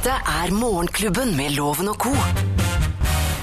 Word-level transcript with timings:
Dette 0.00 0.14
er 0.16 0.48
Morgenklubben 0.56 1.34
med 1.36 1.52
Loven 1.58 1.90
og 1.92 1.98
co. 2.00 2.08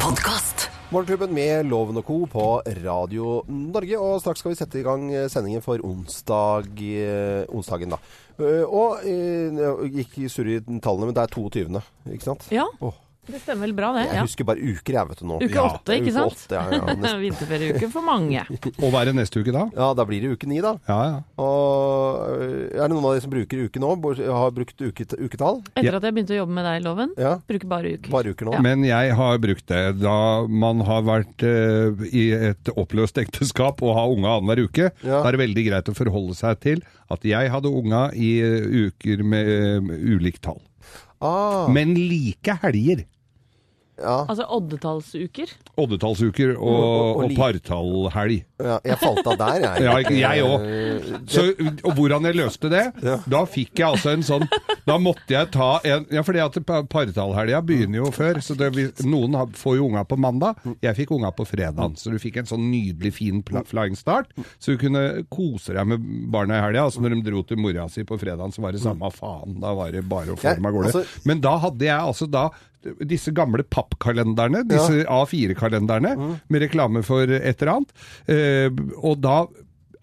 Podkast. 0.01 0.63
Morgenklubben 0.89 1.29
med 1.35 1.67
Loven 1.69 1.99
og 2.01 2.05
Co. 2.07 2.15
på 2.31 2.45
Radio 2.81 3.43
Norge. 3.45 3.99
Og 4.01 4.21
straks 4.23 4.41
skal 4.41 4.55
vi 4.55 4.57
sette 4.57 4.79
i 4.79 4.85
gang 4.87 5.03
eh, 5.13 5.27
sendingen 5.29 5.61
for 5.61 5.77
onsdag, 5.85 6.71
eh, 6.81 7.43
onsdagen, 7.53 7.93
da. 7.93 7.99
Eh, 8.41 8.63
Og 8.65 9.05
gikk 9.99 10.17
surr 10.33 10.49
i 10.55 10.57
tallene, 10.81 11.11
men 11.11 11.13
det 11.19 11.27
er 11.27 11.35
22., 11.37 11.83
ikke 12.15 12.25
sant? 12.31 12.49
Ja, 12.49 12.65
Åh, 12.81 12.97
det 13.27 13.41
stemmer 13.43 13.67
vel 13.67 13.73
bra, 13.77 13.89
det. 13.97 14.05
jeg 14.07 14.15
Ja. 14.17 14.21
husker 14.25 14.45
bare 14.47 14.57
uker, 14.63 14.93
jeg, 14.97 15.07
vet 15.09 15.19
du 15.19 15.25
nå. 15.27 15.37
Uke 15.43 15.63
åtte, 15.63 15.95
ikke 15.99 16.13
sant? 16.15 16.31
åtte, 16.33 16.55
ja, 16.55 16.79
ja. 16.79 17.13
Vinterferieuke 17.25 17.89
for 17.91 18.01
mange. 18.05 18.43
Og 18.83 18.91
hva 18.93 19.01
er 19.01 19.11
det 19.11 19.15
neste 19.19 19.41
uke 19.43 19.51
da? 19.55 19.65
ja, 19.75 19.89
da 19.97 20.05
blir 20.07 20.21
det 20.23 20.31
uke 20.37 20.47
ni, 20.49 20.61
da. 20.63 20.75
Ja, 20.87 20.99
ja. 21.11 21.17
Og 21.43 22.41
er 22.73 22.83
det 22.85 22.89
noen 22.93 23.03
av 23.07 23.13
dere 23.15 23.23
som 23.25 23.33
bruker 23.33 23.63
uke 23.67 23.81
nå? 23.83 23.91
Har 24.27 24.51
brukt 24.55 24.81
uke, 24.81 25.07
uketall? 25.17 25.61
Etter 25.75 25.97
at 25.99 26.07
jeg 26.07 26.15
begynte 26.17 26.35
å 26.37 26.39
jobbe 26.41 26.55
med 26.57 26.67
deg, 26.69 26.83
Loven, 26.87 27.13
Ja. 27.19 27.33
bruker 27.47 27.67
bare 27.71 27.95
uker. 27.97 28.11
Bare 28.13 28.33
uker 28.35 28.49
nå? 28.49 28.53
Ja. 28.57 28.61
Men 28.65 28.85
jeg 28.87 29.15
har 29.19 29.37
brukt 29.43 29.67
det 29.71 29.83
da 30.01 30.17
man 30.47 30.81
har 30.87 31.03
vært 31.07 31.43
uh, 31.43 32.05
i 32.07 32.29
et 32.51 32.71
oppløst 32.77 33.17
ekteskap 33.21 33.81
og 33.83 33.95
har 33.97 34.13
unga 34.13 34.37
annenhver 34.37 34.63
uke. 34.67 34.89
Ja. 35.03 35.21
Da 35.21 35.27
er 35.29 35.37
det 35.37 35.43
veldig 35.43 35.65
greit 35.69 35.91
å 35.91 35.95
forholde 35.97 36.35
seg 36.37 36.59
til 36.63 36.83
at 37.11 37.23
jeg 37.27 37.51
hadde 37.53 37.69
unga 37.71 38.07
i 38.15 38.33
eh, 38.43 38.87
uker 38.89 39.21
med 39.23 39.47
uh, 39.47 39.93
ulikt 40.15 40.41
tall. 40.43 40.59
Ah, 41.23 41.65
Men 41.73 41.95
like 41.97 42.57
helger. 42.61 43.05
Ja, 43.99 44.25
Altså 44.29 44.45
oddetallsuker. 44.49 45.47
Oddetallsuker 45.77 46.55
og, 46.55 46.67
Og- 46.67 47.17
og- 47.17 47.23
og 47.23 47.31
partallhelg. 47.37 48.43
ja, 48.59 48.79
jeg 48.85 48.97
falt 48.99 49.27
av 49.27 49.37
der, 49.37 49.59
jeg. 49.61 49.83
Ja, 49.83 49.97
jeg 50.33 50.43
òg. 50.43 51.29
Så, 51.29 51.45
og 51.83 51.93
hvordan 51.95 52.23
jeg 52.25 52.35
løste 52.35 52.69
det, 52.69 52.93
Ja. 53.03 53.17
da 53.27 53.45
fikk 53.45 53.73
jeg 53.79 53.87
altså 53.87 54.13
en 54.13 54.21
sånn 54.23 54.47
Da 54.87 54.97
måtte 54.97 55.27
jeg 55.35 55.51
ta 55.51 55.81
en 55.83 56.05
Ja, 56.09 56.21
fordi 56.23 56.39
at 56.39 56.53
pa- 56.65 56.83
partallhelga 56.83 57.61
begynner 57.61 58.05
jo 58.05 58.11
før. 58.11 58.35
Så 58.41 58.55
det, 58.55 58.71
noen 59.03 59.33
får 59.51 59.75
jo 59.77 59.85
unga 59.89 60.05
på 60.05 60.15
mandag. 60.17 60.55
Jeg 60.81 60.95
fikk 60.95 61.11
unga 61.11 61.31
på 61.35 61.45
fredag. 61.45 61.97
Så 61.97 62.09
du 62.09 62.17
fikk 62.17 62.37
en 62.37 62.45
sånn 62.45 62.71
nydelig 62.71 63.11
fin 63.13 63.43
flying 63.43 63.95
start. 63.97 64.27
Så 64.59 64.77
du 64.77 64.77
kunne 64.77 65.25
kose 65.29 65.73
deg 65.73 65.85
med 65.87 65.99
barna 66.31 66.55
i 66.57 66.61
helga. 66.61 66.85
Altså 66.87 67.01
når 67.01 67.15
de 67.21 67.29
dro 67.31 67.43
til 67.43 67.57
mora 67.57 67.89
si 67.89 68.03
på 68.03 68.17
fredagen, 68.17 68.53
så 68.53 68.59
var 68.61 68.71
det 68.71 68.79
samme 68.81 69.11
faen. 69.11 69.59
Da 69.59 69.73
var 69.75 69.91
det 69.91 70.07
bare 70.07 70.27
å 70.27 70.37
få 70.39 70.55
dem 70.55 70.65
av 70.65 70.71
gårde. 70.73 70.93
altså- 70.93 71.25
Men 71.25 71.41
da 71.41 71.57
hadde 71.57 71.79
jeg 71.81 71.99
altså 71.99 72.31
da 72.31 72.49
disse 73.09 73.33
gamle 73.35 73.63
pappkalenderne, 73.63 74.63
disse 74.69 75.03
A4-kalenderne, 75.05 76.15
med 76.49 76.65
reklame 76.65 77.03
for 77.05 77.27
et 77.27 77.61
eller 77.61 77.73
annet. 77.75 77.93
Eh, 78.31 78.69
og 79.01 79.19
da 79.23 79.43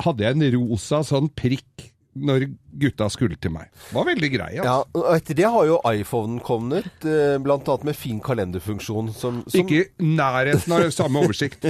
hadde 0.04 0.24
jeg 0.26 0.36
en 0.36 0.48
rosa 0.58 1.02
sånn 1.06 1.30
prikk 1.38 1.90
når 2.14 2.46
gutta 2.78 3.06
skulle 3.12 3.36
til 3.38 3.52
meg. 3.54 3.68
Det 3.88 3.94
var 3.94 4.06
veldig 4.08 4.30
grei. 4.32 4.48
Altså. 4.58 4.64
Ja, 4.66 4.76
og 4.98 5.06
etter 5.14 5.36
det 5.38 5.46
har 5.54 5.66
jo 5.68 5.76
iPhonen 5.90 6.40
kommet, 6.44 6.86
bl.a. 7.02 7.38
blant 7.44 7.68
annet 7.70 7.84
med 7.90 7.96
fin 7.98 8.20
kalenderfunksjon. 8.24 9.12
Som, 9.14 9.40
som, 9.46 9.60
Ikke 9.62 9.88
nærheten 10.02 10.74
av 10.74 10.88
samme 10.94 11.22
oversikt. 11.22 11.68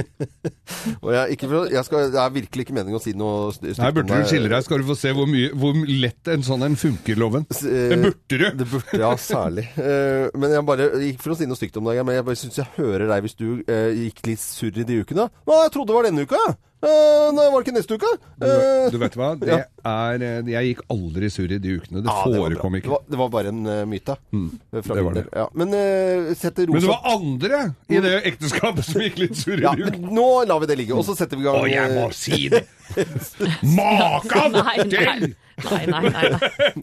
og 1.03 1.11
jeg, 1.13 1.35
ikke, 1.37 1.49
for- 1.51 1.69
jeg 1.73 1.85
skal, 1.87 2.09
det 2.13 2.21
er 2.21 2.33
virkelig 2.35 2.65
ikke 2.65 2.75
meningen 2.77 2.99
å 2.99 3.03
si 3.03 3.13
noe 3.17 3.53
stygt 3.55 3.79
Nei, 3.81 3.91
burde 3.95 4.19
du 4.21 4.29
skille 4.29 4.49
deg, 4.51 4.65
skal 4.65 4.81
du 4.81 4.87
få 4.89 4.97
se 4.99 5.13
hvor, 5.17 5.29
mye, 5.29 5.51
hvor 5.55 5.77
lett 5.89 6.33
en 6.33 6.45
sånn 6.45 6.65
en 6.67 6.77
funker, 6.79 7.17
Loven. 7.21 7.45
Eh, 7.61 7.89
Det 7.95 7.99
burde 8.01 8.41
du! 8.41 8.45
Det 8.63 8.69
burde, 8.73 9.01
ja, 9.01 9.13
særlig. 9.21 9.67
Eh, 9.81 10.27
men 10.37 10.53
jeg 10.57 10.65
bare, 10.67 10.89
ikke 11.11 11.25
for 11.27 11.35
å 11.35 11.39
si 11.39 11.49
noe 11.49 11.59
stygt 11.59 11.77
om 11.81 11.89
deg, 11.89 12.01
men 12.05 12.17
jeg 12.19 12.27
bare 12.27 12.39
syns 12.41 12.61
jeg 12.61 12.73
hører 12.79 13.07
deg 13.13 13.25
hvis 13.25 13.37
du 13.39 13.47
eh, 13.65 13.89
gikk 14.05 14.23
litt 14.29 14.41
surr 14.43 14.81
i 14.81 14.87
de 14.87 15.01
ukene. 15.05 15.29
Å, 15.45 15.59
jeg 15.65 15.73
trodde 15.75 15.91
det 15.93 15.97
var 15.99 16.07
denne 16.09 16.25
uka. 16.25 16.41
Eh, 16.49 16.74
nei, 16.85 17.45
var 17.51 17.57
det 17.59 17.65
ikke 17.65 17.75
neste 17.77 17.97
uke? 17.97 18.11
Du, 18.37 18.45
Eh, 18.45 18.91
du 18.93 18.97
vet 19.01 19.15
hva? 19.17 19.31
Det 19.41 19.49
ja. 19.51 19.59
er, 19.89 20.23
eh, 20.25 20.51
jeg 20.53 20.71
gikk 20.71 20.83
aldri 20.93 21.29
sur 21.33 21.49
i 21.51 21.59
de 21.61 21.77
ukene. 21.79 22.03
Det 22.05 22.11
ja, 22.11 22.17
det 22.25 22.41
forekom 22.41 22.75
Det 22.75 22.83
ikke. 22.83 22.93
var, 22.93 23.05
det 23.09 23.19
var 23.21 23.31
bare 23.33 23.53
en 23.53 23.61
eh, 23.71 23.81
myte. 23.89 24.17
Mm, 24.35 24.47
det 24.75 24.83
var 24.89 25.17
det. 25.17 25.25
Ja. 25.33 25.47
Men 25.53 25.73
uh, 25.75 26.33
setter 26.37 26.69
rosa 26.69 26.75
Men 26.75 26.85
det 26.85 26.91
var 26.91 27.09
andre 27.15 27.61
i 27.89 28.01
det 28.05 28.13
ekteskapet 28.31 28.89
som 28.89 29.01
gikk 29.05 29.19
litt 29.23 29.39
sur 29.39 29.55
i 29.57 29.63
ja, 29.65 29.73
de 29.75 29.89
ukene. 29.89 30.13
Nå 30.15 30.27
lar 30.49 30.61
vi 30.63 30.69
det 30.71 30.79
ligge, 30.81 30.97
og 30.97 31.05
så 31.07 31.17
setter 31.17 31.39
vi 31.39 31.45
i 31.45 31.49
gang 31.49 31.61
Å, 31.61 31.65
jeg 31.71 31.95
må 31.95 32.05
eh, 32.09 32.15
si 32.15 32.45
det! 32.53 32.65
Makan 33.77 34.59
til! 34.91 35.33
Nei, 35.63 35.85
nei, 35.87 36.01
nei. 36.11 36.25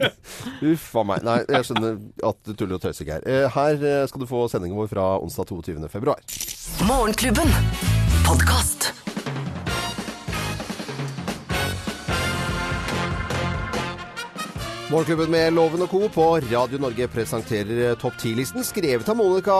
nei. 0.01 0.09
Uff 0.73 0.87
a 0.97 1.03
meg. 1.05 1.23
Nei, 1.25 1.37
jeg 1.45 1.67
skjønner 1.69 1.99
at 2.29 2.39
du 2.41 2.55
tuller 2.57 2.79
og 2.79 2.83
tøyser, 2.83 3.05
Geir. 3.07 3.25
Eh, 3.29 3.45
her 3.53 3.85
eh, 3.85 4.01
skal 4.09 4.23
du 4.23 4.29
få 4.29 4.47
sendingen 4.51 4.79
vår 4.79 4.89
fra 4.91 5.07
onsdag 5.21 5.51
22. 5.53 5.77
februar. 5.93 6.23
Morgenklubben. 6.89 7.53
Podkast. 8.25 8.91
Morgenklubben 14.93 15.31
med 15.33 15.53
Loven 15.55 15.81
og 15.81 15.89
Co. 15.89 16.03
på 16.13 16.25
Radio 16.51 16.77
Norge 16.77 17.07
presenterer 17.09 17.79
eh, 17.87 17.93
topp 17.97 18.13
10-listen, 18.19 18.61
skrevet 18.67 19.07
av 19.09 19.17
Monica 19.17 19.55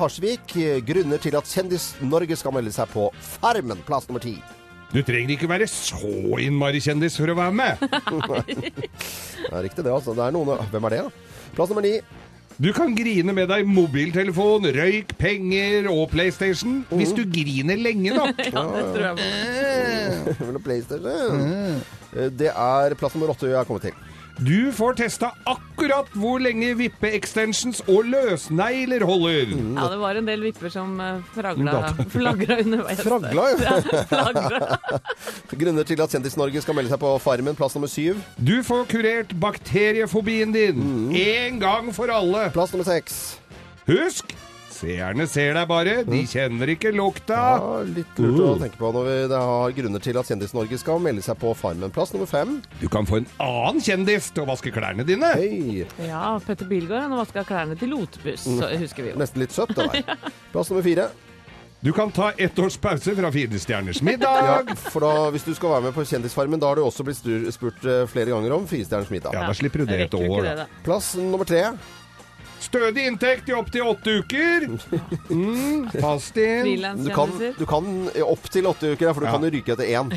Harsvik. 0.00 0.54
Eh, 0.56 0.78
Grunner 0.86 1.20
til 1.20 1.36
at 1.36 1.48
Kjendis-Norge 1.50 2.38
skal 2.40 2.54
melde 2.56 2.72
seg 2.72 2.88
på 2.94 3.10
Farmen, 3.42 3.82
plass 3.84 4.08
nummer 4.08 4.24
ti. 4.24 4.38
Du 4.90 5.02
trenger 5.06 5.34
ikke 5.36 5.50
være 5.50 5.66
så 5.70 6.38
innmari 6.40 6.80
kjendis 6.82 7.18
for 7.20 7.28
å 7.30 7.36
være 7.36 7.54
med. 7.60 7.82
Det 9.50 9.52
er 9.52 9.64
riktig, 9.66 9.82
det, 9.84 9.92
altså. 9.92 10.14
Det 10.16 10.22
er 10.24 10.34
noen 10.34 10.50
Hvem 10.72 10.86
er 10.88 10.94
det, 10.94 11.00
da? 11.06 11.44
Plass 11.56 11.70
nummer 11.72 11.84
ni. 11.84 11.92
Du 12.60 12.68
kan 12.76 12.92
grine 12.96 13.32
med 13.36 13.48
deg 13.52 13.68
mobiltelefon, 13.68 14.66
røyk, 14.76 15.12
penger 15.20 15.88
og 15.92 16.10
PlayStation 16.12 16.82
hvis 16.92 17.12
du 17.16 17.22
griner 17.28 17.80
lenge 17.80 18.12
nok. 18.16 18.40
Ja, 18.54 18.64
det 18.76 18.84
tror 18.94 19.04
jeg 19.06 19.18
på. 19.20 20.46
Vel, 20.50 20.60
PlayStation. 20.64 21.44
Eh, 22.16 22.30
Det 22.40 22.48
er 22.54 22.96
plass 23.00 23.16
nummer 23.18 23.34
åtte 23.36 23.48
jeg 23.52 23.60
har 23.60 23.68
kommet 23.68 23.90
til. 23.90 24.06
Du 24.38 24.72
får 24.72 24.94
testa 25.00 25.32
akkurat 25.48 26.08
hvor 26.16 26.40
lenge 26.40 26.70
vippe-extensions 26.78 27.82
og 27.90 28.06
løsnegler 28.08 29.04
holder. 29.04 29.52
Ja, 29.52 29.88
det 29.92 29.98
var 30.00 30.20
en 30.20 30.28
del 30.28 30.44
vipper 30.46 30.72
som 30.72 30.94
eh, 31.02 31.18
fragla, 31.34 31.90
flagra 32.14 32.60
underveis. 32.64 33.02
Fragla, 33.04 33.46
ja. 33.60 33.74
Flagra. 34.12 34.78
Grunner 35.60 35.88
til 35.88 36.00
at 36.00 36.14
Kjendis-Norge 36.14 36.62
skal 36.64 36.78
melde 36.78 36.92
seg 36.92 37.02
på 37.02 37.12
Farmen, 37.20 37.58
plass 37.58 37.76
nummer 37.76 37.90
syv. 37.90 38.20
Du 38.38 38.60
får 38.66 38.86
kurert 38.92 39.34
bakteriefobien 39.42 40.54
din 40.56 41.10
en 41.16 41.60
gang 41.60 41.90
for 41.96 42.12
alle. 42.14 42.48
Plass 42.54 42.72
nummer 42.72 42.88
seks. 42.88 43.20
Husk, 43.90 44.32
seerne 44.80 45.26
ser 45.30 45.54
deg 45.56 45.68
bare, 45.70 45.94
de 46.08 46.20
kjenner 46.28 46.72
ikke 46.74 46.92
lukta. 46.96 47.38
Ja, 47.60 47.70
litt 47.86 48.20
lurt 48.20 48.42
å 48.44 48.58
tenke 48.62 48.80
på 48.80 48.92
når 48.96 49.08
vi 49.08 49.16
det 49.30 49.40
har 49.50 49.76
grunner 49.78 50.04
til 50.04 50.20
at 50.20 50.30
Kjendis-Norge 50.30 50.80
skal 50.80 51.02
melde 51.04 51.24
seg 51.24 51.38
på 51.40 51.54
Farmen. 51.58 51.92
Plass 51.94 52.14
nummer 52.16 52.30
fem. 52.30 52.58
Du 52.80 52.86
kan 52.92 53.08
få 53.08 53.20
en 53.20 53.30
annen 53.44 53.80
kjendis 53.84 54.30
til 54.34 54.46
å 54.46 54.50
vaske 54.50 54.72
klærne 54.74 55.06
dine. 55.08 55.32
Hei. 55.38 55.86
Ja, 56.08 56.36
Petter 56.44 56.68
Bilgaard 56.70 57.08
han 57.08 57.18
vaska 57.20 57.44
klærne 57.48 57.78
til 57.80 57.92
Lotbuss, 57.94 58.46
husker 58.80 59.06
vi 59.06 59.12
jo. 59.14 59.18
Nesten 59.20 59.44
litt 59.44 59.56
søtt, 59.56 59.74
det 59.76 59.90
der. 59.92 60.30
Plass 60.54 60.72
nummer 60.72 60.86
fire. 60.86 61.10
Du 61.80 61.92
kan 61.96 62.10
ta 62.12 62.32
ett 62.36 62.58
års 62.58 62.76
pause 62.76 63.14
fra 63.16 63.32
Fire 63.32 63.58
stjerners 63.58 64.02
Ja, 64.04 64.58
for 64.92 65.00
da, 65.00 65.30
hvis 65.32 65.46
du 65.46 65.54
skal 65.56 65.72
være 65.72 65.86
med 65.86 65.94
på 65.96 66.04
Kjendisfarmen, 66.04 66.60
da 66.60 66.68
har 66.68 66.76
du 66.76 66.82
også 66.84 67.06
blitt 67.08 67.22
spurt 67.56 67.86
eh, 67.88 68.02
flere 68.10 68.34
ganger 68.34 68.52
om 68.52 68.66
Fire 68.68 68.84
stjerners 68.84 69.08
middag. 69.08 69.32
Ja, 69.32 69.46
da 69.48 69.56
slipper 69.56 69.80
du 69.80 69.88
det 69.88 70.02
et 70.04 70.16
år, 70.18 70.44
det, 70.44 70.66
Plass 70.84 71.14
nummer 71.16 71.48
tre. 71.48 71.62
Stødig 72.70 73.02
inntekt 73.10 73.48
i 73.50 73.52
opptil 73.56 73.82
åtte 73.90 74.12
uker. 74.22 74.66
Mm, 75.30 75.88
fast 76.00 76.36
inn. 76.38 76.68
Du 77.02 77.10
kan, 77.14 77.32
du 77.58 77.64
kan 77.66 77.88
opp 78.22 78.46
til 78.54 78.68
åtte 78.70 78.92
uker, 78.94 79.12
for 79.14 79.20
du 79.20 79.26
Ja. 79.26 79.32
kan 79.34 79.42
jo 79.42 79.50
ryke 79.50 79.74
etter 79.74 79.90
én. 79.90 80.10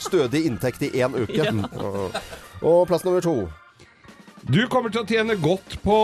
Stødig 0.00 0.46
inntekt 0.48 0.82
i 0.82 0.90
én 1.02 1.12
uke. 1.14 1.48
Og- 1.78 2.16
Og 2.62 2.86
plass 2.88 3.04
nummer 3.04 3.20
to. 3.20 3.48
Du 4.48 4.66
kommer 4.68 4.88
til 4.90 5.02
å 5.02 5.06
tjene 5.06 5.34
godt 5.36 5.82
på 5.84 5.94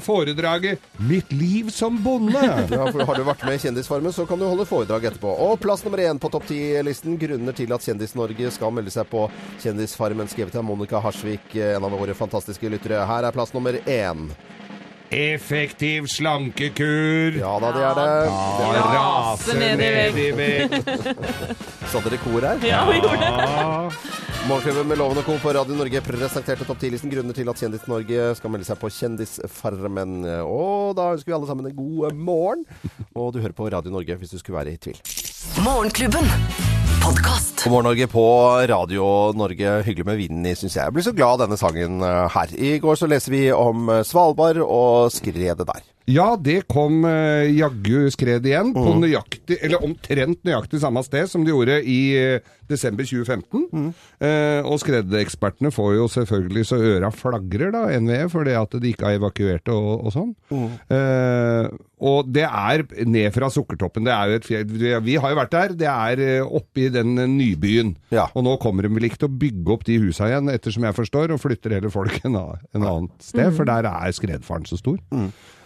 foredraget 0.00 0.78
'Mitt 0.98 1.30
liv 1.32 1.68
som 1.70 1.98
bonde'. 1.98 2.32
Ja, 2.70 2.86
for 2.90 3.04
har 3.04 3.14
du 3.16 3.22
vært 3.24 3.44
med 3.44 3.54
i 3.54 3.58
Kjendisfarmen, 3.68 4.12
så 4.12 4.26
kan 4.26 4.38
du 4.38 4.46
holde 4.46 4.64
foredrag 4.64 5.02
etterpå. 5.04 5.28
Og 5.38 5.60
plass 5.60 5.84
nummer 5.84 5.98
én 5.98 6.18
på 6.18 6.30
topp 6.30 6.46
ti-listen. 6.46 7.18
Grunner 7.18 7.52
til 7.52 7.70
at 7.72 7.80
Kjendis-Norge 7.82 8.50
skal 8.50 8.70
melde 8.72 8.90
seg 8.90 9.06
på 9.10 9.28
Kjendisfarmen, 9.60 10.26
skrevet 10.28 10.54
av 10.56 10.64
Monica 10.64 10.98
Harsvik, 11.00 11.54
en 11.54 11.84
av 11.84 11.90
våre 11.92 12.14
fantastiske 12.14 12.70
lyttere. 12.70 13.04
Her 13.06 13.24
er 13.24 13.32
plass 13.32 13.52
nummer 13.52 13.72
én. 13.86 14.30
Effektiv 15.10 16.06
slankekur. 16.06 17.34
Ja 17.40 17.56
da, 17.58 17.70
det 17.74 17.82
er 17.82 17.96
det. 17.98 18.10
det 18.30 18.66
er, 18.70 18.90
Rase 18.94 19.56
ned 19.58 20.18
i 20.22 20.26
vekt. 20.38 20.90
så 21.90 22.02
dere 22.04 22.20
kor 22.22 22.46
her? 22.46 22.62
Ja, 22.62 22.84
vi 22.86 23.00
gjorde 23.00 23.18
det. 23.18 24.20
Morgenklubben 24.46 24.88
med 24.88 25.00
Lovende 25.02 25.24
og 25.24 25.26
Co. 25.26 25.34
på 25.42 25.52
Radio 25.58 25.74
Norge 25.76 26.00
presenterte 26.06 26.64
topp 26.64 26.78
10-listen 26.80 27.10
grunner 27.12 27.36
til 27.36 27.50
at 27.50 27.58
Kjendis-Norge 27.60 28.30
skal 28.38 28.54
melde 28.54 28.68
seg 28.70 28.78
på 28.80 28.88
Kjendisfarmen. 28.94 30.14
Og 30.46 30.94
da 30.96 31.10
ønsker 31.16 31.34
vi 31.34 31.38
alle 31.40 31.50
sammen 31.50 31.68
en 31.68 31.76
god 31.76 32.14
morgen. 32.14 32.64
Og 33.12 33.34
du 33.34 33.42
hører 33.42 33.56
på 33.56 33.66
Radio 33.66 33.92
Norge 33.92 34.16
hvis 34.22 34.32
du 34.32 34.38
skulle 34.38 34.62
være 34.62 34.78
i 34.78 34.80
tvil. 34.80 35.02
Morgenklubben. 35.66 36.89
Podkast. 37.10 37.64
God 37.64 37.72
morgen, 37.72 37.84
Norge 37.88 38.06
på 38.06 38.24
Radio 38.70 39.04
Norge. 39.34 39.70
Hyggelig 39.82 40.06
med 40.06 40.18
vinden 40.20 40.44
i, 40.46 40.52
syns 40.54 40.76
jeg. 40.76 40.84
Jeg 40.86 40.94
blir 40.94 41.02
så 41.08 41.12
glad 41.16 41.32
av 41.32 41.40
denne 41.42 41.56
sangen 41.58 42.04
eh, 42.06 42.26
her. 42.30 42.52
I 42.54 42.76
går 42.78 43.00
så 43.00 43.08
leser 43.10 43.34
vi 43.34 43.40
om 43.50 43.90
eh, 43.90 44.04
Svalbard 44.06 44.60
og 44.62 45.10
skredet 45.10 45.66
der. 45.66 45.80
Ja, 46.08 46.34
det 46.40 46.64
kom 46.66 47.04
eh, 47.04 47.50
jaggu 47.54 48.08
skred 48.10 48.46
igjen, 48.48 48.72
på 48.74 48.86
Mm. 48.94 49.02
nøyaktig, 49.04 49.58
eller 49.62 49.82
omtrent 49.84 50.40
nøyaktig 50.42 50.80
samme 50.80 51.02
sted 51.04 51.28
som 51.28 51.44
de 51.44 51.52
gjorde 51.52 51.76
i 51.84 51.98
eh, 52.18 52.40
desember 52.70 53.04
2015. 53.04 53.68
Mm. 53.70 53.92
Eh, 54.20 54.62
og 54.66 54.80
skredekspertene 54.80 55.70
får 55.70 55.94
jo 55.98 56.08
selvfølgelig 56.08 56.64
så 56.66 56.78
øra 56.80 57.10
flagrer, 57.14 57.70
da, 57.74 57.84
NVE, 58.00 58.28
for 58.32 58.44
det 58.44 58.56
at 58.58 58.70
de 58.80 58.90
ikke 58.90 59.06
har 59.06 59.18
evakuert 59.20 59.68
og, 59.68 60.06
og 60.06 60.12
sånn. 60.16 60.32
Mm. 60.50 60.66
Eh, 60.96 61.68
og 62.00 62.32
det 62.32 62.46
er 62.48 62.84
ned 63.06 63.30
fra 63.36 63.50
Sukkertoppen. 63.52 64.04
Det 64.08 64.14
er 64.16 64.30
jo 64.32 64.38
et 64.40 64.48
fjell 64.48 64.64
vi- 65.04 65.18
har 65.20 65.30
jo 65.30 65.36
vært 65.36 65.50
der. 65.54 65.74
Det 65.76 65.86
er 65.90 66.42
oppi 66.42 66.60
oppe 66.60 66.86
i 66.86 66.88
den 66.92 67.14
nybyen. 67.36 67.94
Ja. 68.10 68.26
Og 68.34 68.44
nå 68.44 68.56
kommer 68.60 68.82
de 68.82 68.88
vel 68.88 69.06
ikke 69.08 69.18
til 69.22 69.28
å 69.30 69.38
bygge 69.38 69.72
opp 69.74 69.84
de 69.84 69.98
husa 69.98 70.26
igjen, 70.30 70.48
ettersom 70.52 70.84
jeg 70.86 70.94
forstår, 70.94 71.30
og 71.34 71.40
flytter 71.42 71.72
heller 71.76 71.90
folk 71.90 72.20
en, 72.24 72.36
en 72.36 72.82
annet 72.82 73.22
sted, 73.24 73.52
for 73.56 73.64
der 73.68 73.86
er 73.90 74.12
skredfaren 74.16 74.66
så 74.68 74.78
stor. 74.80 74.98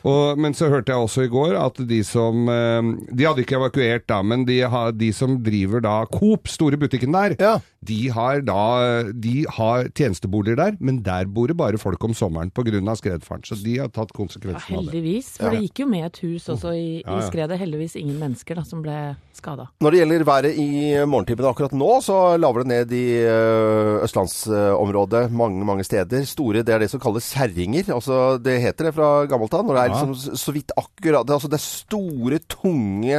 Og, 0.04 0.38
men 0.40 0.52
så 0.56 0.68
hørte 0.68 0.92
jeg 0.92 1.00
også 1.00 1.24
i 1.24 1.30
går 1.32 1.54
at 1.56 1.78
de 1.88 2.02
som 2.04 2.48
eh, 2.52 2.90
De 3.16 3.24
hadde 3.24 3.44
ikke 3.44 3.56
evakuert 3.56 4.04
da, 4.10 4.20
men 4.22 4.44
de, 4.48 4.58
de 5.00 5.12
som 5.16 5.38
driver 5.44 5.80
da 5.84 6.02
Coop, 6.12 6.50
store 6.50 6.76
butikken 6.80 7.14
der, 7.16 7.36
Ja. 7.40 7.54
De 7.86 8.08
har 8.14 8.40
da 8.46 9.02
De 9.12 9.44
har 9.56 9.88
tjenesteboliger 9.94 10.56
der, 10.56 10.76
men 10.80 11.02
der 11.06 11.24
bor 11.26 11.46
det 11.50 11.56
bare 11.56 11.78
folk 11.80 12.02
om 12.04 12.14
sommeren 12.14 12.50
pga. 12.50 12.94
skredfaren. 12.96 13.42
Så 13.44 13.58
de 13.62 13.78
har 13.78 13.88
tatt 13.88 14.10
Ja, 14.14 14.24
av 14.24 14.42
det. 14.42 14.62
heldigvis. 14.68 15.36
For 15.38 15.50
det 15.50 15.60
gikk 15.68 15.80
jo 15.84 15.86
med 15.86 16.04
et 16.06 16.18
hus 16.24 16.48
også 16.48 16.72
i, 16.74 17.02
i 17.04 17.20
skredet. 17.28 17.58
Heldigvis 17.58 17.96
ingen 17.96 18.18
mennesker 18.20 18.54
da, 18.56 18.62
som 18.64 18.82
ble 18.82 19.16
skada. 19.34 19.66
Når 19.82 19.90
det 19.90 20.00
gjelder 20.00 20.24
været 20.24 20.58
i 20.58 20.68
morgentimene 21.04 21.50
akkurat 21.50 21.72
nå, 21.76 21.90
så 22.04 22.36
laver 22.38 22.62
det 22.64 22.70
ned 22.70 22.92
i 22.94 23.04
øh, 23.26 24.02
østlandsområdet 24.06 25.30
mange, 25.32 25.64
mange 25.66 25.84
steder. 25.84 26.24
Store, 26.28 26.62
det 26.62 26.74
er 26.74 26.78
det 26.84 26.90
som 26.92 27.00
kalles 27.02 27.32
kjerringer. 27.34 27.90
Altså, 27.94 28.38
det 28.42 28.60
heter 28.62 28.88
det 28.90 28.94
fra 28.96 29.08
gammelt 29.30 29.54
av. 29.56 29.64
Når 29.66 29.74
det 29.78 29.82
er 29.84 29.92
liksom 29.94 30.38
så 30.44 30.54
vidt 30.54 30.72
akkurat 30.80 31.26
det, 31.28 31.34
altså, 31.36 31.50
det 31.52 31.58
er 31.58 31.66
store, 31.66 32.38
tunge 32.54 33.18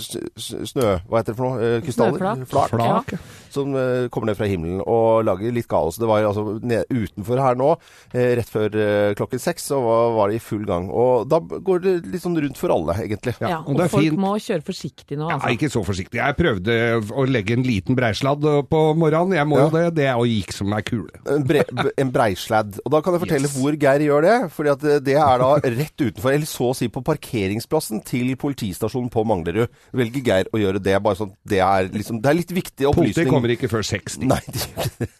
s- 0.00 0.54
snø... 0.72 0.96
Hva 1.10 1.20
heter 1.20 1.32
det 1.34 1.38
for 1.40 1.48
noe? 1.50 1.60
Eh, 1.60 1.80
krystaller? 1.84 2.44
Flak. 2.50 2.72
Flak, 2.74 3.14
ja. 3.16 3.20
Som 3.50 3.74
øh, 3.74 3.89
kommer 4.12 4.30
ned 4.30 4.38
fra 4.38 4.48
himmelen 4.50 4.80
og 4.86 5.24
lager 5.28 5.52
litt 5.54 5.68
kaos. 5.70 5.98
Det 6.00 6.08
var 6.10 6.24
altså 6.28 6.58
ned, 6.62 6.84
utenfor 6.90 7.40
her 7.42 7.58
nå, 7.60 7.70
eh, 8.14 8.34
rett 8.40 8.50
før 8.50 8.74
øh, 8.74 9.14
klokken 9.18 9.42
seks, 9.42 9.68
så 9.70 9.80
var, 9.84 10.12
var 10.16 10.28
det 10.32 10.40
i 10.40 10.44
full 10.44 10.64
gang. 10.68 10.88
Og 10.90 11.28
da 11.30 11.40
går 11.40 11.82
det 11.84 11.94
litt 12.12 12.22
sånn 12.24 12.38
rundt 12.40 12.58
for 12.60 12.72
alle, 12.74 12.96
egentlig. 13.04 13.34
Ja, 13.40 13.60
og 13.64 13.74
og 13.80 13.90
folk 13.90 14.06
fint. 14.08 14.18
må 14.20 14.34
kjøre 14.40 14.64
forsiktig 14.66 15.18
nå, 15.20 15.28
Ja, 15.30 15.38
altså. 15.38 15.52
ikke 15.56 15.70
så 15.72 15.84
forsiktig. 15.86 16.20
Jeg 16.20 16.36
prøvde 16.38 16.78
å 17.14 17.26
legge 17.28 17.56
en 17.58 17.64
liten 17.66 17.96
breisladd 17.98 18.44
på 18.70 18.80
morgenen. 18.98 19.36
Jeg 19.38 19.46
må 19.50 19.60
jo 19.62 19.70
det. 19.74 19.86
Det 20.00 20.08
og 20.14 20.26
gikk 20.30 20.52
som 20.56 20.72
ei 20.76 20.82
kule. 20.86 21.10
En, 21.30 21.44
bre, 21.46 21.64
en 21.98 22.10
breisladd. 22.14 22.80
Og 22.84 22.92
da 22.94 23.00
kan 23.04 23.14
jeg 23.16 23.24
fortelle 23.26 23.48
Yes. 23.50 23.56
hvor 23.58 23.76
Geir 23.80 24.02
gjør 24.04 24.22
det. 24.26 24.36
fordi 24.54 24.70
at 24.70 24.82
det 25.04 25.14
er 25.16 25.38
da 25.42 25.50
rett 25.64 25.96
utenfor, 26.04 26.32
eller 26.34 26.46
så 26.48 26.70
å 26.70 26.76
si 26.76 26.88
på 26.92 27.02
parkeringsplassen 27.06 28.02
til 28.06 28.34
politistasjonen 28.40 29.10
på 29.12 29.24
Manglerud. 29.26 29.68
Velger 29.96 30.24
Geir 30.26 30.50
å 30.52 30.60
gjøre 30.60 30.82
det. 30.82 30.96
bare 31.02 31.16
sånn, 31.16 31.32
Det 31.46 31.58
er, 31.58 31.88
liksom, 31.88 32.20
det 32.22 32.28
er 32.30 32.34
litt 32.38 32.50
viktig 32.52 32.84
Politiet 32.86 33.24
opplysning. 33.24 33.28
kommer 33.32 33.48
ikke 33.54 33.68
før 33.70 33.79
60. 33.82 34.26
Nei, 34.30 34.40
det 34.52 34.66
gjør 34.66 34.88
ikke 34.88 35.06
det. 35.06 35.10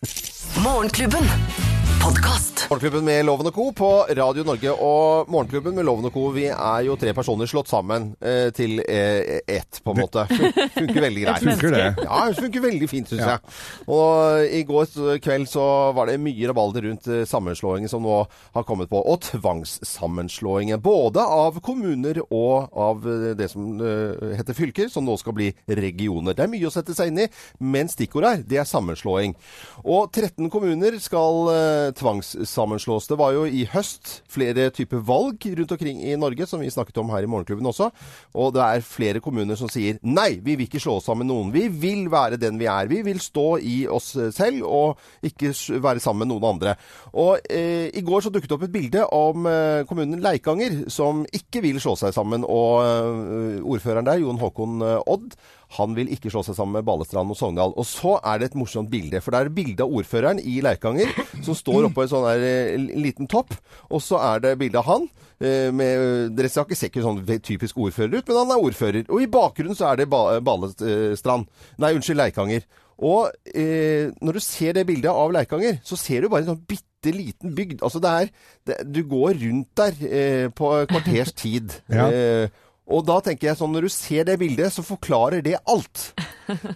Morgenklubben. 0.64 1.79
Podkast. 2.02 2.66
Morgenklubben 2.70 3.04
med 3.04 3.24
Loven 3.26 3.46
og 3.50 3.54
Co. 3.54 3.64
på 3.76 3.88
Radio 4.16 4.44
Norge. 4.46 4.72
Og 4.72 5.28
Morgenklubben 5.30 5.74
med 5.76 5.84
Loven 5.84 6.06
og 6.08 6.12
Co. 6.14 6.22
Vi 6.32 6.44
er 6.48 6.84
jo 6.86 6.94
tre 7.00 7.12
personer 7.16 7.48
slått 7.50 7.68
sammen 7.70 8.12
eh, 8.24 8.48
til 8.56 8.78
eh, 8.84 9.40
ett, 9.50 9.80
på 9.84 9.92
en 9.94 10.00
måte. 10.04 10.22
Fun 10.30 10.52
funker 10.76 11.00
veldig 11.04 11.22
greit. 11.26 11.44
Funker 11.44 11.74
det? 11.74 11.82
Ja, 12.06 12.20
det 12.30 12.38
funker 12.38 12.64
veldig 12.64 12.88
fint, 12.90 13.10
syns 13.10 13.20
Ja. 13.24 13.34
jeg. 13.36 13.56
Og 13.90 14.54
i 14.56 14.62
går 14.68 15.18
kveld 15.24 15.48
så 15.50 15.64
var 15.96 16.08
det 16.12 16.16
mye 16.22 16.48
rabalder 16.52 16.86
rundt 16.88 17.08
eh, 17.10 17.24
sammenslåingen 17.28 17.90
som 17.92 18.04
nå 18.06 18.20
har 18.56 18.66
kommet 18.68 18.90
på. 18.92 19.02
Og 19.02 19.20
tvangssammenslåingen. 19.28 20.80
Både 20.84 21.24
av 21.26 21.58
kommuner 21.66 22.22
og 22.30 22.70
av 22.80 23.04
eh, 23.10 23.26
det 23.40 23.50
som 23.52 23.66
eh, 23.82 24.36
heter 24.40 24.56
fylker, 24.56 24.88
som 24.94 25.04
nå 25.08 25.18
skal 25.20 25.36
bli 25.36 25.50
regioner. 25.68 26.38
Det 26.38 26.46
er 26.46 26.52
mye 26.54 26.70
å 26.70 26.74
sette 26.74 26.96
seg 26.96 27.12
inn 27.12 27.24
i, 27.26 27.28
men 27.60 27.90
stikkordet 27.92 28.32
her, 28.36 28.46
det 28.54 28.62
er 28.62 28.70
sammenslåing. 28.72 29.36
Og 29.84 30.08
13 30.14 30.48
kommuner 30.54 30.96
skal 31.02 31.42
eh, 31.56 31.89
tvangssammenslås. 31.96 33.08
Det 33.10 33.18
var 33.20 33.34
jo 33.36 33.44
i 33.46 33.64
høst 33.72 34.20
flere 34.30 34.68
typer 34.74 35.02
valg 35.06 35.44
rundt 35.58 35.74
omkring 35.76 36.02
i 36.04 36.16
Norge, 36.20 36.46
som 36.46 36.62
vi 36.62 36.70
snakket 36.72 37.00
om 37.02 37.10
her 37.14 37.26
i 37.26 37.30
Morgenklubben 37.30 37.68
også. 37.70 37.90
Og 38.34 38.54
det 38.56 38.64
er 38.64 38.86
flere 38.86 39.22
kommuner 39.24 39.58
som 39.58 39.70
sier 39.72 39.98
nei, 40.02 40.40
vi 40.42 40.56
vil 40.56 40.68
ikke 40.68 40.82
slå 40.82 40.98
oss 40.98 41.08
sammen 41.10 41.26
med 41.26 41.32
noen. 41.32 41.52
Vi 41.54 41.66
vil 41.68 42.06
være 42.12 42.40
den 42.40 42.58
vi 42.60 42.68
er. 42.70 42.90
Vi 42.90 43.02
vil 43.06 43.20
stå 43.22 43.46
i 43.60 43.76
oss 43.90 44.12
selv 44.36 44.64
og 44.66 45.00
ikke 45.26 45.52
være 45.82 46.02
sammen 46.02 46.26
med 46.26 46.34
noen 46.34 46.48
andre. 46.54 46.74
Og 47.12 47.38
eh, 47.50 47.88
i 47.96 48.04
går 48.06 48.24
så 48.24 48.32
dukket 48.32 48.50
det 48.50 48.58
opp 48.58 48.66
et 48.68 48.74
bilde 48.74 49.06
om 49.16 49.48
eh, 49.50 49.84
kommunen 49.88 50.22
Leikanger, 50.24 50.84
som 50.92 51.24
ikke 51.36 51.64
vil 51.64 51.80
slå 51.82 51.96
seg 52.00 52.14
sammen. 52.16 52.46
Og 52.46 52.84
eh, 52.84 53.62
ordføreren 53.64 54.08
der, 54.08 54.22
Jon 54.22 54.40
Håkon 54.40 54.84
eh, 54.86 54.98
Odd, 55.10 55.34
han 55.76 55.92
vil 55.94 56.08
ikke 56.10 56.30
slå 56.32 56.40
seg 56.42 56.56
sammen 56.58 56.74
med 56.80 56.86
Balestrand 56.88 57.30
og 57.30 57.36
Sogndal. 57.38 57.72
Og 57.78 57.86
så 57.86 58.16
er 58.26 58.40
det 58.42 58.48
et 58.50 58.56
morsomt 58.58 58.90
bilde. 58.90 59.20
For 59.22 59.30
det 59.30 59.40
er 59.44 59.52
bilde 59.54 59.84
av 59.86 59.92
ordføreren 60.00 60.40
i 60.42 60.56
Leikanger 60.64 61.12
som 61.46 61.54
står 61.54 61.86
oppå 61.90 62.02
en 62.02 62.10
sånn 62.10 62.26
der 62.26 62.42
eh, 62.48 62.88
liten 62.98 63.28
topp. 63.30 63.54
Og 63.90 64.02
så 64.02 64.18
er 64.32 64.42
det 64.42 64.56
bilde 64.58 64.80
av 64.82 64.88
han. 64.90 65.06
eh, 65.38 65.70
Med, 65.70 66.34
dere 66.34 66.50
ser 66.50 66.66
ikke 66.66 66.78
se 66.80 66.90
ikke 66.90 67.04
sånn 67.06 67.22
typisk 67.46 67.78
ordfører 67.78 68.18
ut, 68.18 68.26
men 68.32 68.40
han 68.42 68.54
er 68.56 68.66
ordfører. 68.66 69.06
Og 69.08 69.22
i 69.22 69.30
bakgrunnen 69.30 69.78
så 69.78 69.92
er 69.92 70.02
det 70.02 70.08
ba 70.10 70.40
Balestrand. 70.42 71.46
Nei, 71.78 71.92
unnskyld, 71.94 72.18
Leikanger. 72.18 72.66
Og 73.00 73.30
eh, 73.54 74.10
når 74.20 74.36
du 74.36 74.40
ser 74.44 74.74
det 74.76 74.82
bildet 74.90 75.08
av 75.14 75.30
Leikanger, 75.32 75.78
så 75.86 75.96
ser 75.96 76.20
du 76.26 76.28
bare 76.32 76.42
en 76.44 76.50
sånn 76.52 76.64
bitte 76.68 77.14
liten 77.14 77.54
bygd. 77.56 77.78
Altså 77.86 78.02
det 78.04 78.10
er 78.12 78.26
det, 78.68 78.76
Du 78.92 78.98
går 79.08 79.38
rundt 79.40 79.70
der 79.80 80.02
eh, 80.04 80.48
på 80.52 80.72
kvarters 80.90 81.30
tid. 81.46 81.78
Ja. 81.88 82.10
Eh, 82.12 82.66
og 82.90 83.04
da 83.06 83.20
tenker 83.22 83.50
jeg 83.50 83.58
sånn, 83.60 83.70
når 83.74 83.86
du 83.86 83.92
ser 83.94 84.24
det 84.26 84.38
bildet, 84.40 84.72
så 84.74 84.82
forklarer 84.82 85.44
det 85.46 85.56
alt. 85.70 86.10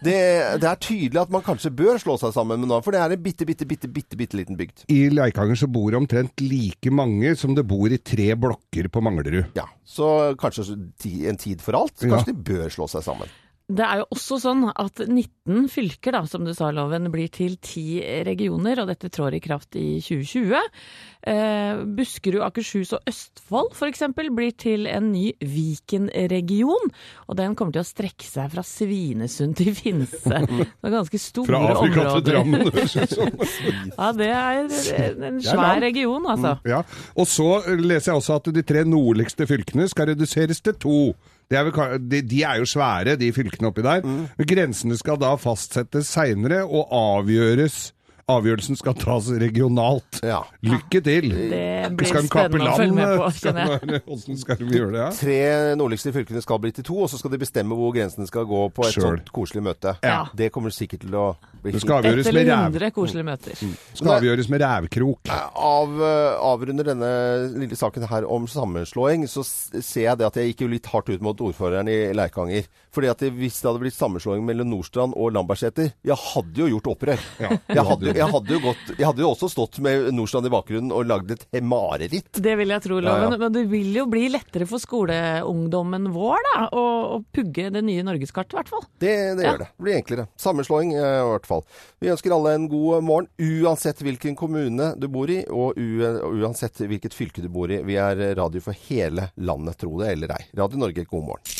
Det, 0.04 0.14
det 0.62 0.68
er 0.70 0.78
tydelig 0.78 1.18
at 1.24 1.32
man 1.34 1.42
kanskje 1.42 1.72
bør 1.74 1.98
slå 1.98 2.14
seg 2.20 2.34
sammen 2.36 2.60
med 2.62 2.70
noen, 2.70 2.84
for 2.86 2.94
det 2.94 3.00
er 3.02 3.14
en 3.16 3.22
bitte, 3.24 3.46
bitte, 3.48 3.66
bitte, 3.66 3.90
bitte, 3.90 4.18
bitte 4.20 4.38
liten 4.38 4.58
bygd. 4.58 4.84
I 4.94 5.08
Leikanger 5.10 5.58
så 5.58 5.66
bor 5.66 5.88
det 5.90 5.98
omtrent 5.98 6.44
like 6.44 6.92
mange 6.94 7.34
som 7.40 7.56
det 7.58 7.66
bor 7.66 7.90
i 7.90 7.98
tre 7.98 8.28
blokker 8.38 8.86
på 8.94 9.02
Manglerud. 9.02 9.50
Ja, 9.58 9.66
Så 9.82 10.06
kanskje 10.38 10.76
en 10.76 11.40
tid 11.40 11.64
for 11.64 11.80
alt. 11.80 11.98
Kanskje 11.98 12.30
de 12.30 12.38
bør 12.52 12.70
slå 12.70 12.86
seg 12.90 13.02
sammen. 13.06 13.32
Det 13.64 13.80
er 13.80 14.02
jo 14.02 14.04
også 14.12 14.36
sånn 14.42 14.66
at 14.68 15.00
19 15.00 15.70
fylker, 15.72 16.12
da, 16.12 16.20
som 16.28 16.42
du 16.44 16.50
sa, 16.52 16.68
Loven, 16.74 17.08
blir 17.08 17.30
til 17.32 17.54
10 17.56 18.26
regioner, 18.28 18.82
og 18.82 18.90
dette 18.90 19.08
trår 19.08 19.38
i 19.38 19.40
kraft 19.40 19.78
i 19.80 20.02
2020. 20.04 20.58
Eh, 21.32 21.80
Buskerud, 21.96 22.42
Akershus 22.44 22.92
og 22.92 23.08
Østfold 23.08 23.72
f.eks. 23.72 24.04
blir 24.36 24.52
til 24.60 24.84
en 24.84 25.08
ny 25.14 25.30
Viken-region. 25.40 26.92
Og 27.24 27.40
den 27.40 27.56
kommer 27.56 27.72
til 27.72 27.80
å 27.80 27.88
strekke 27.88 28.28
seg 28.28 28.52
fra 28.52 28.66
Svinesund 28.68 29.56
til 29.56 29.72
Finse. 29.78 30.44
Det 30.44 30.90
er 30.90 30.96
ganske 30.98 31.22
store 31.24 31.48
Fra 31.48 31.62
Afrika 31.72 32.04
til 32.04 32.04
områder. 32.04 32.28
Drammen. 32.34 32.68
ut 32.74 33.14
som. 33.16 33.32
Ja, 33.94 34.10
det 34.12 34.28
er 34.28 34.60
en 35.30 35.40
svær 35.40 35.80
region, 35.80 36.28
altså. 36.28 36.58
Ja. 36.68 36.82
Og 37.16 37.32
så 37.32 37.48
leser 37.80 38.12
jeg 38.12 38.20
også 38.20 38.42
at 38.42 38.52
de 38.52 38.64
tre 38.66 38.84
nordligste 38.84 39.48
fylkene 39.48 39.88
skal 39.88 40.12
reduseres 40.12 40.60
til 40.60 40.76
to. 40.84 40.98
Er 41.50 41.68
vel, 41.68 41.98
de, 42.10 42.22
de 42.22 42.42
er 42.42 42.58
jo 42.58 42.66
svære, 42.68 43.16
de 43.20 43.32
fylkene 43.32 43.68
oppi 43.68 43.82
der. 43.84 44.04
Men 44.04 44.48
grensene 44.48 44.96
skal 44.96 45.20
da 45.20 45.34
fastsettes 45.40 46.06
seinere 46.06 46.64
og 46.64 46.88
avgjøres 46.90 47.93
Avgjørelsen 48.24 48.78
skal 48.80 48.94
tas 48.96 49.26
regionalt. 49.36 50.20
Ja. 50.24 50.38
Lykke 50.64 51.00
til! 51.04 51.26
Det 51.50 51.90
blir 51.92 52.08
Skal 52.08 52.24
spennende 52.24 52.70
å 52.72 52.76
følge 52.78 52.94
med 52.96 53.18
på. 53.20 53.26
Skal 53.36 53.52
kjenner 53.52 53.74
jeg. 53.98 54.36
skal 54.40 54.60
vi 54.62 54.78
gjøre 54.78 54.92
det? 54.94 55.02
Ja? 55.02 55.08
Tre 55.18 55.36
nordligste 55.76 56.12
fylkene 56.14 56.40
skal 56.40 56.62
bli 56.62 56.70
til 56.72 56.86
to, 56.88 56.96
og 57.04 57.10
så 57.12 57.20
skal 57.20 57.34
de 57.34 57.40
bestemme 57.42 57.76
hvor 57.76 57.92
grensene 57.92 58.24
skal 58.30 58.46
gå 58.48 58.62
på 58.72 58.86
et 58.88 58.96
Selv. 58.96 59.04
sånt 59.04 59.28
koselig 59.36 59.64
møte. 59.66 59.92
Ja. 60.00 60.22
Det 60.32 60.48
kommer 60.54 60.72
sikkert 60.72 61.04
til 61.04 61.18
å 61.20 61.26
bli 61.60 61.74
Det 61.74 61.82
skal 61.84 62.00
avgjøres 62.00 62.30
med, 62.32 62.48
ræv, 62.48 63.20
møter. 63.28 63.60
skal 63.92 64.14
avgjøres 64.16 64.48
med 64.54 64.64
rævkrok. 64.64 65.32
Av, 65.34 65.94
eh, 66.08 66.38
avrunder 66.48 66.88
denne 66.94 67.12
lille 67.60 67.76
saken 67.76 68.08
her 68.08 68.24
om 68.24 68.48
sammenslåing, 68.48 69.28
så 69.28 69.44
ser 69.44 70.08
jeg 70.08 70.18
det 70.22 70.30
at 70.30 70.40
jeg 70.40 70.54
gikk 70.54 70.64
jo 70.64 70.72
litt 70.72 70.88
hardt 70.94 71.12
ut 71.12 71.20
mot 71.20 71.44
ordføreren 71.44 71.92
i 71.92 72.00
Leikanger. 72.16 72.64
Fordi 72.94 73.10
at 73.10 73.20
hvis 73.36 73.60
det 73.60 73.68
hadde 73.68 73.82
blitt 73.82 73.96
sammenslåing 73.98 74.44
mellom 74.46 74.70
Nordstrand 74.70 75.16
og 75.18 75.32
Lambertseter, 75.34 75.92
jeg 76.06 76.16
hadde 76.30 76.62
jo 76.62 76.68
gjort 76.76 76.92
opprør. 76.94 77.24
jeg, 77.42 77.84
hadde, 77.84 78.13
jeg, 78.20 78.28
hadde 78.32 78.54
jo 78.56 78.60
gått, 78.64 78.92
jeg 78.98 79.06
hadde 79.08 79.22
jo 79.24 79.30
også 79.32 79.48
stått 79.52 79.78
med 79.84 80.08
Nordstrand 80.14 80.46
i 80.48 80.52
bakgrunnen 80.54 80.92
og 80.94 81.06
lagd 81.10 81.34
et 81.36 81.46
mareritt. 81.64 82.30
Det 82.42 82.54
vil 82.60 82.72
jeg 82.74 82.84
tro, 82.86 83.00
Ja, 83.00 83.06
Loven. 83.08 83.34
ja. 83.34 83.38
Men 83.44 83.52
det 83.56 83.64
vil 83.72 83.90
jo 83.96 84.06
bli 84.10 84.28
lettere 84.32 84.66
for 84.70 84.78
skoleungdommen 84.82 86.08
vår 86.14 86.44
da, 86.50 86.66
å, 86.74 86.84
å 87.16 87.20
pugge 87.34 87.68
det 87.74 87.82
nye 87.86 88.04
norgeskartet, 88.06 88.54
i 88.54 88.60
hvert 88.60 88.72
fall. 88.72 88.84
Det, 89.02 89.14
det 89.38 89.44
Ja. 89.44 89.52
gjør 89.54 89.62
det. 89.64 89.68
Det 89.74 89.84
blir 89.88 89.98
enklere. 89.98 90.26
Sammenslåing 90.40 90.94
eh, 90.94 91.18
i 91.24 91.28
hvert 91.32 91.48
fall. 91.50 91.64
Vi 92.00 92.12
ønsker 92.14 92.34
alle 92.36 92.54
en 92.58 92.68
god 92.72 93.04
morgen, 93.04 93.28
uansett 93.40 94.00
hvilken 94.04 94.36
kommune 94.38 94.92
du 95.00 95.08
bor 95.08 95.30
i, 95.30 95.42
og 95.50 95.78
uansett 95.78 96.80
hvilket 96.84 97.14
fylke 97.16 97.42
du 97.44 97.48
bor 97.52 97.70
i. 97.72 97.82
Vi 97.84 97.96
er 98.00 98.24
radio 98.38 98.60
for 98.64 98.76
hele 98.88 99.30
landet, 99.36 99.78
tro 99.80 99.96
det 100.00 100.12
eller 100.14 100.36
ei. 100.38 100.44
Radio 100.56 100.78
Norge, 100.84 101.04
god 101.10 101.28
morgen. 101.32 101.54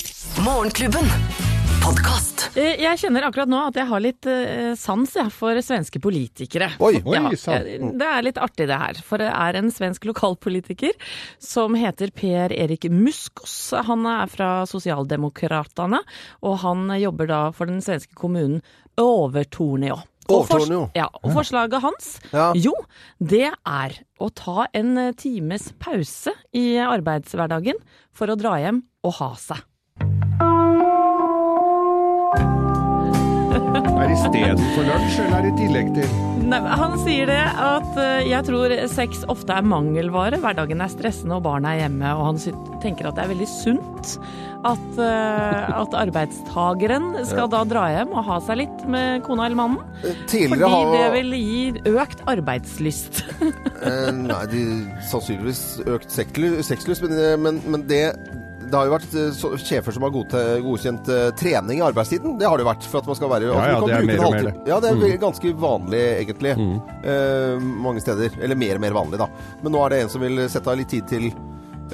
Morgenklubben. 0.45 1.64
Podkast. 1.85 2.47
Eh, 2.57 2.79
Jeg 2.81 2.97
kjenner 3.03 3.27
akkurat 3.27 3.51
nå 3.51 3.59
at 3.69 3.77
jeg 3.77 3.89
har 3.91 4.01
litt 4.03 4.27
eh, 4.31 4.71
sans 4.79 5.11
ja, 5.19 5.27
for 5.33 5.59
svenske 5.65 6.01
politikere. 6.03 6.71
Oi. 6.81 6.97
Oi, 7.05 7.19
Ja, 7.19 7.59
det 8.01 8.07
er 8.09 8.25
litt 8.25 8.39
artig 8.41 8.67
det 8.71 8.79
her. 8.81 9.01
For 9.05 9.21
det 9.21 9.29
er 9.29 9.59
en 9.61 9.69
svensk 9.75 10.07
lokalpolitiker 10.09 10.95
som 11.43 11.77
heter 11.79 12.13
Per 12.17 12.55
Erik 12.57 12.87
Muskos. 12.93 13.57
Han 13.89 14.07
er 14.09 14.31
fra 14.33 14.49
Sosialdemokratene, 14.71 16.01
og 16.47 16.57
han 16.65 16.87
jobber 17.03 17.29
da 17.31 17.43
for 17.57 17.69
den 17.71 17.83
svenske 17.85 18.17
kommunen 18.17 18.63
Overtornio. 19.01 20.01
Og 20.33 20.47
fors- 20.49 20.71
Ja, 20.97 21.11
og 21.21 21.35
forslaget 21.37 21.83
hans, 21.85 22.15
Ja. 22.33 22.53
jo, 22.57 22.73
det 23.21 23.51
er 23.53 23.99
å 24.19 24.31
ta 24.33 24.67
en 24.73 24.97
eh, 24.97 25.13
times 25.13 25.73
pause 25.79 26.33
i 26.57 26.79
arbeidshverdagen 26.81 27.77
for 28.11 28.29
å 28.33 28.37
dra 28.41 28.57
hjem 28.57 28.85
og 29.05 29.13
ha 29.21 29.35
seg. 29.37 29.61
Er 33.75 34.07
det 34.07 34.15
istedenfor 34.15 34.85
lunsj, 34.87 35.17
eller 35.25 35.35
er 35.41 35.45
det 35.47 35.51
i 35.51 35.57
tillegg 35.65 35.89
til? 35.97 36.13
Nei, 36.45 36.61
han 36.79 36.93
sier 37.03 37.27
det 37.27 37.41
at 37.59 37.97
eh, 37.99 38.27
jeg 38.29 38.47
tror 38.47 38.75
sex 38.93 39.25
ofte 39.33 39.57
er 39.57 39.67
mangelvare. 39.67 40.39
Hverdagen 40.43 40.85
er 40.85 40.93
stressende 40.93 41.39
og 41.41 41.47
barna 41.47 41.73
er 41.75 41.81
hjemme. 41.85 42.13
Og 42.15 42.29
han 42.29 42.39
tenker 42.85 43.09
at 43.11 43.17
det 43.19 43.25
er 43.25 43.33
veldig 43.33 43.49
sunt 43.51 44.13
at, 44.65 44.85
eh, 45.03 45.73
at 45.75 45.97
arbeidstageren 46.05 47.11
skal 47.33 47.51
da 47.51 47.65
dra 47.69 47.89
hjem 47.97 48.15
og 48.15 48.29
ha 48.29 48.39
seg 48.47 48.61
litt 48.63 48.87
med 48.95 49.25
kona 49.27 49.49
eller 49.49 49.59
mannen. 49.59 49.83
Tidligere 50.31 50.71
Fordi 50.71 50.95
det 50.95 51.11
vil 51.17 51.35
gi 51.41 51.97
økt 51.97 52.25
arbeidslyst. 52.31 53.25
eh, 53.43 54.11
Nei, 54.21 54.41
de 54.55 54.65
sannsynligvis 55.11 55.65
økt 55.97 56.15
sexlyst, 56.15 57.03
men, 57.09 57.19
men, 57.43 57.63
men 57.75 57.89
det 57.91 58.05
det 58.71 58.77
har 58.77 58.89
jo 58.89 58.95
vært 58.95 59.15
eh, 59.21 59.59
sjefer 59.63 59.95
som 59.95 60.07
har 60.07 60.13
godte, 60.15 60.43
godkjent 60.65 61.11
eh, 61.13 61.29
trening 61.39 61.81
i 61.81 61.85
arbeidstiden. 61.87 62.37
Det 62.41 62.49
har 62.49 62.59
det 62.59 62.65
jo 62.67 62.71
vært 62.71 62.89
for 62.91 63.03
at 63.03 63.11
man 63.11 63.19
skal 63.19 63.33
være 63.33 63.49
Ja, 63.51 63.65
ja, 63.75 63.81
det 63.85 63.97
er 63.97 64.09
mer 64.09 64.25
og 64.27 64.37
mer. 64.37 64.51
Ja, 64.69 64.79
det 64.83 64.91
er 64.91 65.01
vel 65.01 65.17
ganske 65.23 65.55
vanlig, 65.65 66.05
egentlig. 66.25 66.55
Eh, 67.05 67.67
mange 67.87 68.05
steder. 68.05 68.37
Eller 68.41 68.59
mer 68.59 68.79
og 68.79 68.85
mer 68.87 68.97
vanlig, 68.97 69.21
da. 69.23 69.29
Men 69.63 69.77
nå 69.77 69.83
er 69.85 69.95
det 69.95 70.05
en 70.05 70.15
som 70.17 70.25
vil 70.25 70.47
sette 70.53 70.71
av 70.71 70.81
litt 70.81 70.93
tid 70.93 71.09
til 71.11 71.31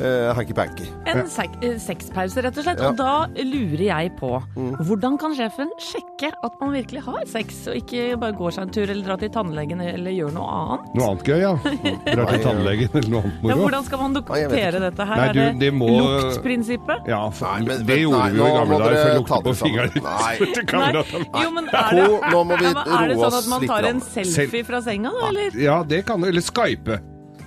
uh, 0.01 0.31
hanky-panky. 0.37 0.87
En 1.11 1.23
sek 1.31 1.55
eh, 1.65 1.77
sexpause, 1.81 2.43
rett 2.45 2.57
og 2.59 2.67
slett. 2.67 2.81
Ja. 2.81 2.91
Og 2.91 2.99
da 2.99 3.45
lurer 3.45 3.85
jeg 3.87 4.13
på 4.19 4.33
hvordan 4.81 5.19
kan 5.21 5.35
sjefen 5.37 5.71
sjekke 5.83 6.31
at 6.47 6.57
man 6.61 6.73
virkelig 6.75 7.03
har 7.07 7.25
sex, 7.31 7.63
og 7.71 7.79
ikke 7.81 8.17
bare 8.21 8.37
går 8.39 8.57
seg 8.57 8.67
en 8.67 8.75
tur 8.75 8.85
eller 8.87 9.05
drar 9.07 9.21
til 9.23 9.33
tannlegen 9.35 9.83
eller 9.85 10.15
gjør 10.15 10.35
noe 10.37 10.49
annet? 10.57 10.91
Noe 10.99 11.11
annet 11.13 11.31
gøy, 11.31 11.39
ja. 11.45 11.53
Drar 12.15 12.33
til 12.33 12.45
tannlegen 12.45 12.97
eller 13.01 13.11
noe 13.15 13.23
annet 13.27 13.51
Ja, 13.51 13.59
hvordan 13.61 13.87
skal 13.89 14.03
man 14.03 14.11
Nei, 14.15 14.21
dokumentere 14.21 14.83
dette 14.87 15.09
her? 15.11 15.21
Nei, 15.21 15.29
du, 15.31 15.41
er 15.41 15.53
det, 15.53 15.61
det 15.61 15.73
må- 15.77 15.91
luktprinsippet? 16.01 17.11
Ja, 17.11 17.21
for, 17.31 17.59
Nei, 17.59 17.69
men- 17.69 17.87
det 17.91 18.01
gjorde 18.03 18.23
nei, 18.25 18.31
vi 18.31 18.41
jo 18.41 18.49
i 18.49 18.57
gamle 18.59 18.81
dager, 18.85 18.99
for 19.01 19.11
å 19.11 19.19
lukte 19.21 19.43
på 19.47 19.57
fingeren. 19.61 20.01
Nei. 20.07 20.35
Nei, 20.81 21.45
jo, 21.45 21.53
men 21.57 21.71
er 21.71 21.95
det, 21.99 22.09
nå 22.33 22.43
må 22.47 22.59
vi 22.61 22.71
roe 22.71 22.75
oss 22.75 22.87
litt. 22.87 22.97
er 23.01 23.13
det 23.13 23.21
sånn 23.21 23.39
at 23.41 23.53
man 23.53 23.69
tar 23.71 23.89
en 23.91 24.03
selfie 24.05 24.67
fra 24.67 24.83
senga, 24.85 25.13
da? 25.17 25.29
Eller 25.31 25.61
Ja, 25.61 25.79
det 25.87 26.05
kan 26.09 26.23
du. 26.23 26.29
Eller 26.31 26.45
Skype. 26.45 27.01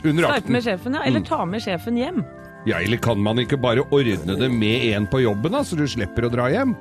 Under 0.04 0.30
Skype 0.30 0.52
med 0.52 0.66
sjefen, 0.66 0.98
ja? 0.98 1.04
Eller 1.08 1.24
ta 1.28 1.44
med 1.48 1.64
sjefen 1.64 2.00
hjem? 2.00 2.24
Ja, 2.66 2.80
eller 2.80 2.98
kan 3.04 3.20
man 3.20 3.42
ikke 3.44 3.58
bare 3.60 3.84
ordne 3.92 4.38
det 4.40 4.48
med 4.52 4.86
en 4.94 5.08
på 5.12 5.20
jobben, 5.24 5.52
da, 5.52 5.64
så 5.68 5.76
du 5.76 5.84
slipper 5.90 6.30
å 6.30 6.32
dra 6.32 6.46
hjem? 6.54 6.76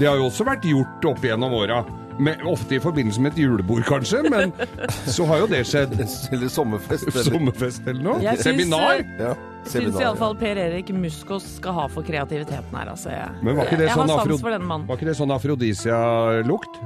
Det 0.00 0.08
har 0.08 0.18
jo 0.18 0.26
også 0.30 0.46
vært 0.48 0.66
gjort 0.66 1.04
opp 1.12 1.22
gjennom 1.24 1.54
åra. 1.54 1.84
Med, 2.18 2.40
ofte 2.50 2.74
i 2.74 2.80
forbindelse 2.82 3.22
med 3.22 3.36
et 3.36 3.44
julebord, 3.44 3.84
kanskje, 3.86 4.24
men 4.26 4.50
så 5.14 5.26
har 5.30 5.44
jo 5.44 5.50
det 5.52 5.60
skjedd. 5.70 5.94
Eller 6.34 6.50
sommerfest. 6.50 7.06
Eller, 7.12 7.28
Sommerfest 7.30 7.86
eller 7.86 8.02
noe? 8.02 8.34
Seminar? 8.42 9.04
ja, 9.20 9.36
Syns 9.68 9.98
iallfall 10.00 10.34
Per 10.38 10.56
Erik 10.56 10.88
Muskos 10.96 11.44
skal 11.58 11.74
ha 11.76 11.82
for 11.92 12.06
kreativiteten 12.06 12.72
her, 12.78 12.88
altså. 12.94 13.10
Jeg, 13.12 13.32
Men 13.44 13.56
var 13.58 13.66
ikke 13.66 13.76
det 13.80 13.88
jeg 13.88 13.96
sånn 13.98 14.08
har 14.08 14.20
afro- 14.22 14.30
sans 14.36 14.40
for 14.46 14.54
denne 14.54 14.68
mannen. 14.70 14.86
Var 14.88 14.96
ikke 14.96 15.08
det 15.10 15.16
sånn 15.18 15.32
afrodisia-lukt? 15.34 16.78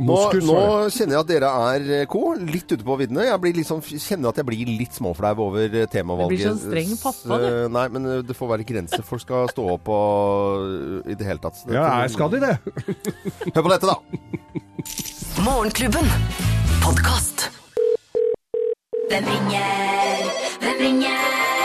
Nå, 0.00 0.16
nå 0.48 0.56
kjenner 0.90 1.14
jeg 1.14 1.20
at 1.20 1.30
dere 1.30 1.50
er 1.76 2.06
co. 2.10 2.16
ko, 2.16 2.32
litt 2.40 2.72
ute 2.72 2.82
på 2.88 2.96
viddene. 2.98 3.26
Jeg 3.28 3.40
blir 3.44 3.54
liksom, 3.60 3.82
kjenner 3.84 4.32
at 4.32 4.40
jeg 4.40 4.46
blir 4.48 4.72
litt 4.72 4.96
småflau 4.96 5.34
over 5.46 5.68
eh, 5.68 5.86
temavalget. 5.92 6.32
Du 6.32 6.42
blir 6.42 6.48
sånn 6.48 6.62
streng 6.64 6.96
pappa, 7.04 7.38
du. 7.38 7.46
Eh, 7.46 7.68
Nei, 7.76 7.86
men 7.94 8.06
eh, 8.16 8.22
det 8.26 8.34
får 8.38 8.50
være 8.56 8.66
grenser. 8.72 9.04
Folk 9.06 9.22
skal 9.22 9.46
stå 9.52 9.68
opp 9.76 9.88
og 9.92 11.06
i 11.06 11.14
det 11.14 11.26
hele 11.28 11.38
tatt. 11.44 11.62
Ja, 11.70 11.84
er- 12.02 12.10
skal 12.10 12.32
de 12.34 12.40
det? 12.42 12.56
Hør 13.54 13.62
på 13.62 13.70
dette, 13.70 13.86
da. 13.86 14.00
Morgenklubben. 15.46 16.10
Podcast. 16.82 17.50
Hvem 19.10 19.24
ringer? 19.30 20.32
Hvem 20.64 20.80
ringer? 20.82 21.55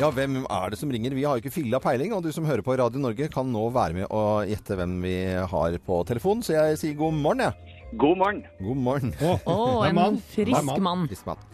Ja, 0.00 0.08
hvem 0.16 0.46
er 0.48 0.70
det 0.72 0.78
som 0.80 0.88
ringer? 0.88 1.12
Vi 1.12 1.26
har 1.28 1.36
jo 1.36 1.42
ikke 1.42 1.52
filla 1.52 1.76
peiling, 1.82 2.14
og 2.16 2.22
du 2.24 2.30
som 2.32 2.46
hører 2.48 2.64
på 2.64 2.72
Radio 2.80 3.02
Norge 3.02 3.26
kan 3.28 3.50
nå 3.52 3.66
være 3.74 3.98
med 3.98 4.06
og 4.08 4.48
gjette 4.48 4.78
hvem 4.78 4.94
vi 5.04 5.12
har 5.52 5.76
på 5.84 5.98
telefonen. 6.08 6.40
Så 6.46 6.54
jeg 6.54 6.78
sier 6.80 6.94
god 6.96 7.18
morgen, 7.18 7.42
jeg. 7.44 7.76
God 8.00 8.16
morgen. 8.16 8.40
God 8.64 8.80
morgen. 8.80 9.12
Å, 9.20 9.34
oh, 9.44 9.84
en 9.84 9.98
man. 10.00 10.16
Frisk 10.32 10.70
mann. 10.80 11.04
Frisk 11.10 11.28
mann. 11.28 11.44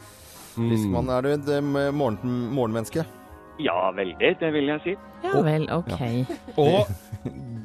Frisk 0.55 0.87
mann. 0.95 1.11
Er 1.11 1.27
du 1.27 1.33
et 1.33 1.51
morgen, 1.67 2.39
morgenmenneske? 2.55 3.03
Ja, 3.67 3.91
veldig, 3.99 4.33
det 4.39 4.53
vil 4.55 4.71
jeg 4.77 4.85
si. 4.87 4.97
Ja 5.27 5.43
vel, 5.43 5.67
ok. 5.73 5.99
Og 6.69 6.87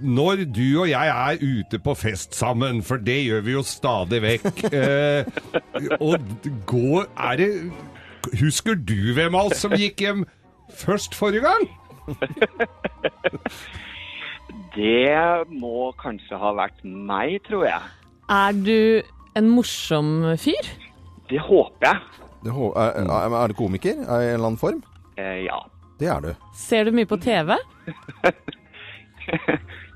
når 0.01 0.47
du 0.49 0.65
og 0.81 0.89
jeg 0.89 1.13
er 1.13 1.45
ute 1.45 1.77
på 1.77 1.93
fest 1.93 2.33
sammen, 2.33 2.81
for 2.81 2.97
det 2.97 3.21
gjør 3.27 3.45
vi 3.45 3.57
jo 3.59 3.61
stadig 3.61 4.25
vekk, 4.25 4.63
eh, 4.81 5.41
og 6.01 6.17
går 6.65 7.05
Er 7.05 7.37
det 7.37 7.51
Husker 8.37 8.73
du 8.77 9.13
hvem 9.13 9.35
av 9.37 9.49
oss 9.49 9.61
som 9.61 9.73
gikk 9.77 10.01
hjem 10.01 10.25
først 10.75 11.15
forrige 11.15 11.41
gang? 11.45 11.67
Det 14.75 15.47
må 15.61 15.91
kanskje 15.99 16.37
ha 16.39 16.51
vært 16.55 16.79
meg, 16.83 17.37
tror 17.47 17.65
jeg. 17.67 17.81
Er 18.31 18.55
du 18.55 19.01
en 19.39 19.49
morsom 19.51 20.11
fyr? 20.39 20.69
Det 21.31 21.39
håper 21.43 21.87
jeg. 21.87 21.99
Det 22.43 22.51
hå- 22.55 22.71
Er, 22.79 23.03
er, 23.05 23.35
er 23.43 23.47
du 23.51 23.53
komiker 23.59 23.93
i 23.93 23.99
en 24.01 24.33
eller 24.33 24.47
annen 24.49 24.57
form? 24.59 24.81
Eh, 25.19 25.43
ja. 25.45 25.59
Det 25.99 26.07
er 26.09 26.19
du. 26.23 26.31
Ser 26.57 26.87
du 26.87 26.91
mye 26.95 27.05
på 27.09 27.19
TV? 27.21 27.55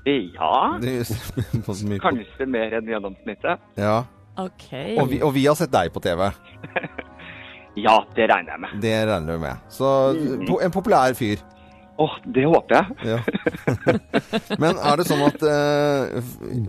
Ja, 0.06 0.78
så 0.78 1.74
mye- 1.88 1.98
kanskje 1.98 2.46
mer 2.46 2.76
enn 2.78 2.86
gjennomsnittet. 2.92 3.58
ja. 3.76 4.04
Ok. 4.38 4.68
Og 5.00 5.08
vi, 5.10 5.18
og 5.24 5.32
vi 5.34 5.46
har 5.48 5.56
sett 5.58 5.72
deg 5.72 5.88
på 5.94 5.98
TV. 6.04 6.20
Ja, 7.76 7.98
det 8.16 8.30
regner 8.32 8.56
jeg 8.56 8.64
med. 8.66 8.78
Det 8.82 8.94
regner 9.10 9.36
du 9.36 9.44
med. 9.46 9.68
Så 9.68 9.90
po- 10.48 10.62
en 10.64 10.72
populær 10.74 11.14
fyr. 11.18 11.42
Åh, 11.98 12.12
det 12.28 12.42
håper 12.44 12.74
jeg. 12.76 12.96
Ja. 13.08 13.20
Men 14.62 14.76
er 14.76 15.00
det 15.00 15.06
sånn 15.08 15.22
at 15.24 15.40
uh, 15.40 16.18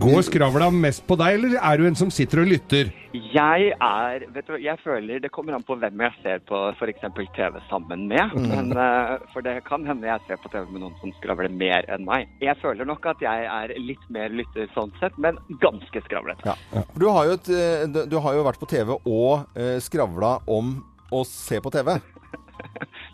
Går 0.00 0.22
skravla 0.24 0.70
mest 0.72 1.02
på 1.08 1.18
deg, 1.20 1.36
eller 1.36 1.58
er 1.60 1.76
du 1.76 1.84
en 1.84 1.98
som 2.00 2.08
sitter 2.12 2.40
og 2.40 2.48
lytter? 2.48 2.88
Jeg 3.12 3.68
er, 3.74 4.24
vet 4.32 4.48
du, 4.48 4.54
hva, 4.54 4.60
jeg 4.62 4.80
føler 4.80 5.20
det 5.20 5.28
kommer 5.34 5.56
an 5.58 5.66
på 5.68 5.76
hvem 5.80 6.00
jeg 6.06 6.16
ser 6.24 6.40
på 6.48 6.62
f.eks. 6.80 7.04
TV 7.36 7.60
sammen 7.68 8.08
med. 8.08 8.36
Men, 8.40 8.72
uh, 8.72 9.20
for 9.34 9.44
det 9.44 9.58
kan 9.68 9.84
hende 9.88 10.08
jeg 10.08 10.24
ser 10.30 10.40
på 10.40 10.48
TV 10.54 10.64
med 10.72 10.86
noen 10.86 10.96
som 11.02 11.12
skravler 11.20 11.52
mer 11.52 11.84
enn 11.92 12.08
meg. 12.08 12.28
Jeg 12.40 12.56
føler 12.64 12.88
nok 12.88 13.12
at 13.12 13.20
jeg 13.24 13.48
er 13.52 13.76
litt 13.84 14.08
mer 14.08 14.32
lytter 14.32 14.70
sånn 14.72 14.96
sett, 15.02 15.16
men 15.20 15.36
ganske 15.60 16.06
skravlete. 16.08 16.48
ja. 16.48 16.84
Du, 16.96 17.04
har 17.12 17.28
jo 17.28 17.36
et, 17.36 17.52
eh, 17.52 17.84
du, 17.92 18.06
du 18.08 18.16
har 18.24 18.38
jo 18.38 18.48
vært 18.48 18.64
på 18.64 18.70
TV 18.72 18.96
og 18.96 19.44
uh, 19.60 19.76
skravla 19.84 20.38
om 20.48 20.78
å 21.10 21.24
se 21.26 21.60
på 21.64 21.72
TV. 21.74 21.96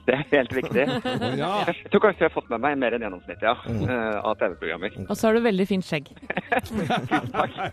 Det 0.04 0.12
er 0.12 0.24
helt 0.30 0.52
riktig. 0.52 0.84
Ja. 1.40 1.64
Jeg 1.66 1.90
tror 1.90 2.02
kanskje 2.04 2.24
jeg 2.24 2.28
har 2.28 2.34
fått 2.34 2.50
med 2.52 2.60
meg 2.62 2.76
mer 2.80 2.94
enn 2.96 3.04
gjennomsnittet 3.06 3.44
ja, 3.46 3.54
mm. 3.64 3.84
av 4.20 4.34
TV-programmer. 4.40 4.96
Og 5.08 5.16
så 5.16 5.28
har 5.28 5.36
du 5.36 5.40
veldig 5.44 5.66
fint 5.68 5.86
skjegg. 5.86 6.10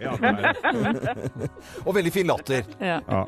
Ja. 0.01 0.13
Og 1.85 1.93
veldig 1.95 2.11
fin 2.13 2.29
latter. 2.29 2.65
Ja. 2.81 2.97
Ja. 3.05 3.21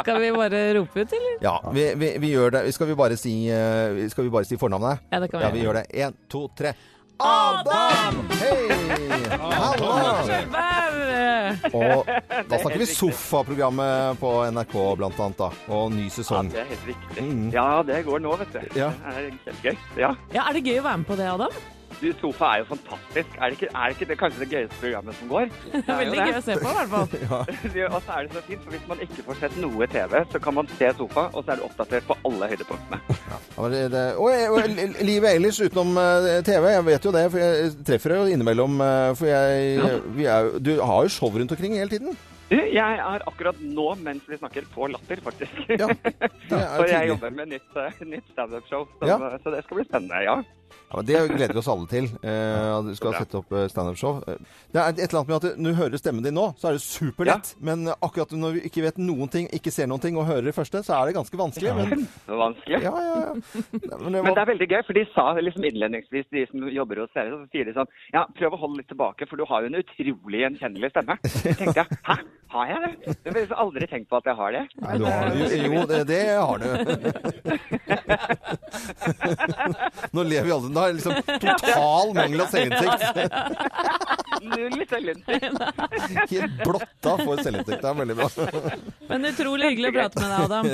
Skal 0.00 0.18
vi 0.22 0.32
bare 0.34 0.62
rope 0.78 1.04
ut, 1.04 1.14
eller? 1.18 1.36
Ja, 1.44 1.54
vi, 1.74 1.84
vi, 2.00 2.10
vi 2.22 2.32
gjør 2.32 2.56
det. 2.56 2.64
Skal 2.74 2.90
vi 2.90 2.96
bare 2.98 3.18
si, 3.20 3.34
eh, 3.52 4.02
skal 4.12 4.26
vi 4.26 4.32
bare 4.34 4.48
si 4.48 4.58
fornavnet? 4.60 5.04
Ja, 5.12 5.20
det 5.22 5.30
kan 5.30 5.42
vi 5.42 5.46
Ja, 5.46 5.52
vi 5.54 5.62
gjøre. 5.62 5.84
gjør 5.84 5.92
det. 5.92 6.02
Én, 6.06 6.18
to, 6.32 6.46
tre. 6.58 6.74
Adam! 7.22 8.18
Hei! 8.40 8.68
Hallo! 9.38 9.92
Og 11.72 12.08
da 12.48 12.58
snakker 12.58 12.78
vi 12.80 12.86
Sofaprogrammet 12.90 14.18
på 14.20 14.32
NRK 14.52 14.74
blant 14.98 15.20
annet, 15.22 15.38
da. 15.38 15.50
Og 15.72 15.92
ny 15.94 16.08
sesong. 16.12 16.50
Ja, 16.50 16.56
det 16.56 16.64
er 16.64 16.72
helt 16.72 16.88
riktig. 16.90 17.26
Mm. 17.28 17.46
Ja, 17.54 17.66
det 17.86 18.00
går 18.08 18.24
nå, 18.24 18.34
vet 18.42 18.56
du. 18.56 18.60
Ja. 18.80 18.90
Det 18.96 19.14
er 19.14 19.30
kjempegøy. 19.46 19.86
Ja. 20.00 20.10
Ja, 20.34 20.48
er 20.48 20.58
det 20.58 20.64
gøy 20.66 20.80
å 20.80 20.88
være 20.88 21.02
med 21.04 21.10
på 21.12 21.20
det, 21.20 21.30
Adam? 21.36 21.62
Du, 22.02 22.08
Sofa 22.18 22.48
er 22.56 22.62
jo 22.62 22.64
fantastisk. 22.72 23.34
Er 23.38 23.52
det 23.52 23.56
ikke, 23.60 23.68
er 23.70 23.84
det, 23.92 23.94
ikke 23.96 24.08
det 24.10 24.16
kanskje 24.18 24.40
det 24.42 24.48
gøyeste 24.50 24.78
programmet 24.82 25.14
som 25.20 25.28
går? 25.30 25.44
Det 25.70 25.82
er 25.86 26.00
veldig 26.00 26.18
gøy 26.18 26.38
å 26.38 26.40
se 26.42 26.56
på, 26.58 26.72
i 26.72 26.74
hvert 26.78 26.90
fall. 26.90 27.12
ja. 27.78 27.90
Og 27.94 28.00
så 28.02 28.16
er 28.16 28.26
det 28.26 28.34
så 28.34 28.42
fint, 28.48 28.64
for 28.64 28.74
hvis 28.74 28.88
man 28.90 29.04
ikke 29.06 29.26
får 29.28 29.38
sett 29.44 29.54
noe 29.62 29.88
TV, 29.92 30.16
så 30.32 30.40
kan 30.42 30.56
man 30.58 30.70
se 30.74 30.90
Sofa, 30.98 31.28
og 31.30 31.44
så 31.46 31.54
er 31.54 31.60
du 31.62 31.66
oppdatert 31.68 32.08
på 32.10 32.18
alle 32.30 32.50
høydepunktene. 32.54 33.00
Ja, 33.52 33.62
men 33.64 33.72
det, 33.72 33.80
det, 33.92 34.00
og, 34.20 34.32
og 34.56 35.04
livet 35.04 35.36
ellers 35.36 35.58
utenom 35.60 35.94
eh, 36.00 36.40
TV, 36.44 36.66
jeg 36.72 36.84
vet 36.88 37.06
jo 37.06 37.12
det, 37.14 37.22
for 37.32 37.40
jeg 37.40 37.70
treffer 37.86 38.12
deg 38.14 38.20
jo 38.22 38.34
innimellom. 38.36 38.74
eh, 38.84 39.08
For 39.16 39.28
jeg, 39.28 40.00
vi 40.16 40.26
er, 40.28 40.48
du 40.60 40.70
har 40.80 41.06
jo 41.06 41.12
show 41.12 41.30
rundt 41.32 41.52
omkring 41.54 41.76
hele 41.78 41.92
tiden. 41.92 42.16
Jeg 42.52 42.98
er 43.00 43.22
akkurat 43.28 43.56
nå, 43.64 43.86
mens 44.04 44.26
vi 44.28 44.36
snakker, 44.36 44.66
på 44.74 44.88
Latter, 44.92 45.22
faktisk. 45.24 45.62
Ja, 45.70 45.86
det 45.88 46.58
er 46.58 46.66
For 46.76 46.90
jeg 46.90 47.08
jobber 47.12 47.32
med 47.38 47.52
nytt, 47.54 47.70
eh, 47.80 48.02
nytt 48.08 48.28
standup-show, 48.34 48.84
så, 48.98 49.08
Ja. 49.08 49.16
så 49.44 49.54
det 49.54 49.62
skal 49.64 49.78
bli 49.80 49.86
spennende, 49.88 50.20
ja. 50.26 50.34
Ja, 50.92 50.96
men 51.00 51.06
Det 51.08 51.20
gleder 51.32 51.54
vi 51.56 51.60
oss 51.62 51.68
alle 51.72 51.86
til. 51.88 52.04
Eh, 52.20 52.82
du 52.84 52.90
skal 52.98 53.14
sette 53.16 53.38
opp 53.40 53.52
eh, 53.56 53.64
standup-show. 53.72 54.18
Eh, 54.28 54.36
Det 54.72 54.80
er 54.82 54.88
et 54.92 54.98
eller 55.06 55.20
annet 55.22 55.28
med 55.32 55.36
at 55.38 55.58
når 55.58 55.70
du 55.72 55.78
hører 55.78 55.96
stemmen 56.00 56.24
din 56.24 56.34
nå, 56.36 56.44
så 56.60 56.68
er 56.68 56.72
det 56.76 56.82
superlett. 56.84 57.54
Men 57.64 57.86
akkurat 57.94 58.30
når 58.36 58.52
vi 58.58 58.60
ikke 58.68 58.82
vet 58.84 58.98
noen 59.00 59.28
ting, 59.32 59.48
ikke 59.56 59.72
ser 59.72 59.86
noen 59.88 60.00
ting 60.04 60.16
og 60.20 60.26
hører 60.28 60.44
det 60.50 60.54
første, 60.56 60.82
så 60.84 60.92
er 60.98 61.06
det 61.08 61.16
ganske 61.16 61.36
vanskelig. 61.40 61.72
Men, 61.78 62.04
Det 62.28 62.36
vanskelig. 62.42 62.82
ja, 62.84 62.92
ja, 62.92 63.14
ja. 63.24 63.32
Men 64.02 64.12
det 64.12 64.20
Men 64.22 64.34
det 64.36 64.42
er 64.44 64.50
veldig 64.52 64.68
gøy, 64.74 64.82
for 64.86 64.92
de 65.00 65.04
sa 65.14 65.24
liksom 65.40 65.64
innledningsvis, 65.70 66.26
de 66.32 66.44
som 66.50 66.68
jobber 66.68 66.96
hos 67.06 67.12
dere, 67.16 67.30
så 67.32 67.48
sier 67.52 67.64
de 67.64 67.72
sånn 67.76 67.88
Ja, 68.12 68.26
prøv 68.36 68.52
å 68.52 68.60
holde 68.66 68.76
litt 68.82 68.88
tilbake, 68.92 69.26
for 69.28 69.36
du 69.40 69.44
har 69.48 69.58
jo 69.64 69.72
en 69.72 69.80
utrolig 69.80 70.44
gjenkjennelig 70.44 70.90
stemme. 70.92 71.16
Så 71.32 71.56
tenkte 71.56 71.80
jeg 71.80 71.88
hæ, 72.04 72.16
har 72.52 72.66
jeg 72.68 72.78
det? 72.84 72.92
Jeg 73.24 73.32
har 73.32 73.40
liksom 73.40 73.60
aldri 73.64 73.86
tenkt 73.88 74.08
på 74.12 74.16
at 74.20 74.26
jeg 74.28 74.36
har 74.36 74.50
det. 74.52 74.64
Nei, 74.84 74.94
du 75.00 75.04
har 75.08 75.24
det. 75.32 75.34
jo, 75.40 75.46
jo, 75.72 75.82
det, 75.88 76.00
det 76.10 76.22
har 76.36 76.56
du. 76.60 76.66
Nå 80.12 80.22
lever 80.22 80.44
vi 80.46 80.52
alle 80.52 80.61
Da 80.72 80.84
er 80.88 80.96
liksom 80.98 81.16
total 81.42 82.12
mangel 82.16 82.44
av 82.44 82.52
selvinnsikt. 82.52 83.02
Null 84.42 84.78
selvinnsikt. 84.90 85.58
Helt 86.32 86.56
blotta 86.64 87.12
for 87.22 87.42
selvinnsikt. 87.44 87.82
Det 87.82 87.90
er 87.90 87.98
veldig 88.00 88.16
bra. 88.18 88.28
Men 89.10 89.28
utrolig 89.28 89.70
hyggelig 89.72 89.90
å 89.90 89.94
prate 89.98 90.22
med 90.22 90.30
deg, 90.32 90.38
Adam. 90.46 90.70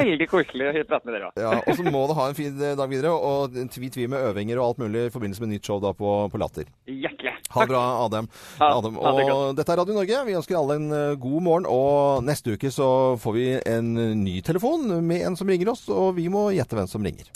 Veldig 0.00 0.28
koselig 0.30 0.68
å 0.70 0.84
prate 0.90 1.08
med 1.08 1.16
dere 1.16 1.30
òg. 1.30 1.40
Ja, 1.40 1.52
og 1.64 1.78
så 1.78 1.86
må 1.86 2.04
du 2.10 2.14
ha 2.18 2.28
en 2.30 2.38
fin 2.38 2.58
dag 2.60 2.86
videre, 2.90 3.12
og 3.14 3.56
tvi-tvi 3.74 4.06
med 4.12 4.26
øvinger 4.30 4.60
og 4.60 4.66
alt 4.72 4.82
mulig 4.84 5.06
i 5.08 5.12
forbindelse 5.14 5.44
med 5.46 5.54
nytt 5.56 5.66
show 5.70 5.80
da 5.82 5.94
på, 5.96 6.12
på 6.32 6.40
Latter. 6.42 6.68
Hjertelig. 6.90 7.34
Ha 7.50 7.64
det 7.66 7.72
bra, 7.72 7.82
Adam. 8.04 8.28
Ha- 8.60 8.70
Adem. 8.78 8.94
ha 9.02 9.10
det 9.16 9.24
Og 9.34 9.56
dette 9.58 9.72
er 9.74 9.80
Radio 9.82 9.96
Norge. 9.96 10.20
Vi 10.28 10.36
ønsker 10.38 10.58
alle 10.60 10.76
en 10.78 10.86
eh, 10.94 11.14
god 11.18 11.42
morgen. 11.42 11.66
Og 11.66 12.22
neste 12.22 12.54
uke 12.54 12.70
så 12.70 12.86
får 13.18 13.34
vi 13.34 13.46
en 13.58 13.90
eh, 13.98 14.14
ny 14.14 14.38
telefon 14.46 14.86
med 15.02 15.26
en 15.26 15.38
som 15.40 15.50
ringer 15.50 15.72
oss, 15.74 15.88
og 15.90 16.14
vi 16.20 16.28
må 16.30 16.46
gjette 16.54 16.78
hvem 16.78 16.86
som 16.90 17.02
ringer. 17.02 17.26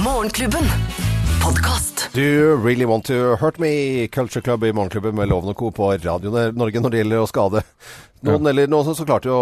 Morgenklubben. 0.00 1.19
Podkast. 1.42 2.08
Do 2.12 2.56
really 2.56 2.84
want 2.84 3.04
to 3.06 3.36
hurt 3.36 3.58
me? 3.58 4.08
Culture 4.08 4.42
Club 4.42 4.64
i 4.64 4.72
Morgenklubben 4.72 5.14
med 5.14 5.28
Loven 5.28 5.48
og 5.48 5.56
Co. 5.56 5.70
på 5.70 5.92
Radio 5.92 6.30
Norge 6.30 6.80
når 6.80 6.90
det 6.90 7.00
gjelder 7.02 7.22
å 7.22 7.28
skade 7.30 7.62
noen 8.26 8.46
eller 8.50 8.68
noen 8.70 8.94
så 8.94 9.04
klarte 9.08 9.30
jo 9.30 9.38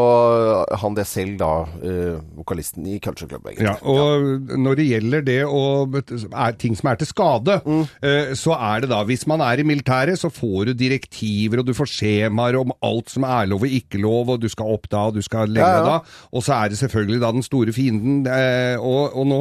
han 0.83 0.95
det 0.95 1.07
selv, 1.11 1.37
da, 1.41 1.65
øh, 1.83 2.19
vokalisten 2.39 2.87
i 2.87 2.99
Culture 3.03 3.29
Club. 3.29 3.47
egentlig. 3.47 3.67
Ja, 3.67 3.75
og 3.83 4.59
når 4.59 4.77
det 4.79 4.87
gjelder 4.89 5.25
det 5.27 5.39
og 5.47 5.97
er 5.99 6.53
ting 6.59 6.77
som 6.79 6.91
er 6.93 6.95
til 7.01 7.07
skade, 7.11 7.59
eh, 8.03 8.35
så 8.39 8.55
er 8.55 8.81
det 8.85 8.91
da 8.93 9.03
Hvis 9.09 9.27
man 9.27 9.41
er 9.41 9.59
i 9.59 9.67
militæret, 9.67 10.19
så 10.19 10.29
får 10.31 10.67
du 10.67 10.73
direktiver 10.75 11.59
og 11.59 11.67
du 11.67 11.73
får 11.75 11.89
skjemaer 11.91 12.59
om 12.61 12.73
alt 12.83 13.11
som 13.11 13.23
er 13.25 13.47
lov 13.51 13.63
og 13.67 13.69
ikke 13.81 13.99
lov, 14.03 14.29
og 14.31 14.41
du 14.43 14.49
skal 14.49 14.67
opp 14.77 14.87
da, 14.91 15.07
og 15.09 15.15
du 15.15 15.23
skal 15.23 15.49
legge 15.49 15.67
Ja, 15.67 15.79
ja. 15.83 15.99
da. 15.99 15.99
Og 16.33 16.43
så 16.45 16.53
er 16.55 16.69
det 16.69 16.79
selvfølgelig 16.79 17.21
da 17.21 17.33
den 17.33 17.43
store 17.43 17.73
fienden. 17.73 18.27
Øh, 18.27 18.79
Og, 18.79 19.17
og 19.17 19.27
nå 19.27 19.39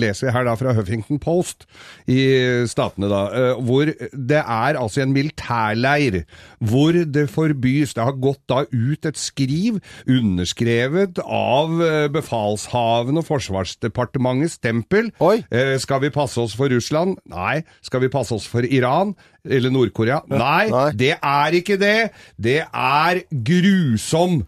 leser 0.00 0.28
jeg 0.28 0.32
her 0.34 0.44
da 0.44 0.54
fra 0.54 0.72
Huffington 0.72 1.18
Post 1.18 1.66
i 2.08 2.64
statene, 2.66 3.08
da, 3.10 3.20
eh, 3.34 3.60
hvor 3.64 3.84
det 4.12 4.38
er 4.40 4.78
altså 4.80 5.02
en 5.02 5.12
militærleir 5.12 6.22
hvor 6.60 6.92
det 6.92 7.28
forbys 7.30 7.94
Det 7.94 8.04
har 8.04 8.12
gått 8.20 8.40
da 8.48 8.62
ut 8.62 8.77
et 9.08 9.18
skriv 9.20 9.78
underskrevet 10.08 11.18
av 11.24 11.72
befalshaven 12.14 13.20
og 13.20 13.26
Forsvarsdepartementets 13.28 14.58
stempel. 14.58 15.10
Eh, 15.50 15.76
Skal 15.82 16.02
vi 16.04 16.10
passe 16.14 16.40
oss 16.42 16.56
for 16.58 16.68
Russland? 16.72 17.18
Nei. 17.28 17.62
Skal 17.82 18.04
vi 18.04 18.08
passe 18.12 18.34
oss 18.36 18.46
for 18.48 18.64
Iran? 18.66 19.14
Eller 19.48 19.70
Nord-Korea? 19.72 20.20
Nei, 20.28 20.68
Nei. 20.70 20.90
det 20.98 21.14
er 21.22 21.56
ikke 21.58 21.78
det. 21.80 22.10
Det 22.36 22.60
er 22.66 23.22
grusom 23.32 24.42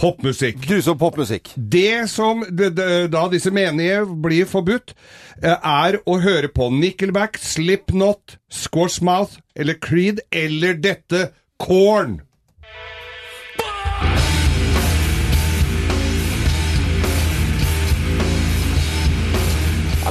popmusikk. 0.00 0.62
Grusom 0.64 0.98
popmusikk. 1.00 1.50
Det 1.56 2.08
som 2.10 2.44
da 2.50 3.24
disse 3.32 3.52
menige 3.52 4.04
blir 4.22 4.48
forbudt, 4.48 4.94
eh, 5.42 5.56
er 5.56 6.00
å 6.06 6.20
høre 6.22 6.48
på 6.48 6.70
Nickelback, 6.72 7.38
Slipknot, 7.38 8.38
Squashmouth 8.50 9.38
eller 9.56 9.74
Creed 9.74 10.20
eller 10.32 10.74
dette 10.80 11.30
Korn. 11.60 12.20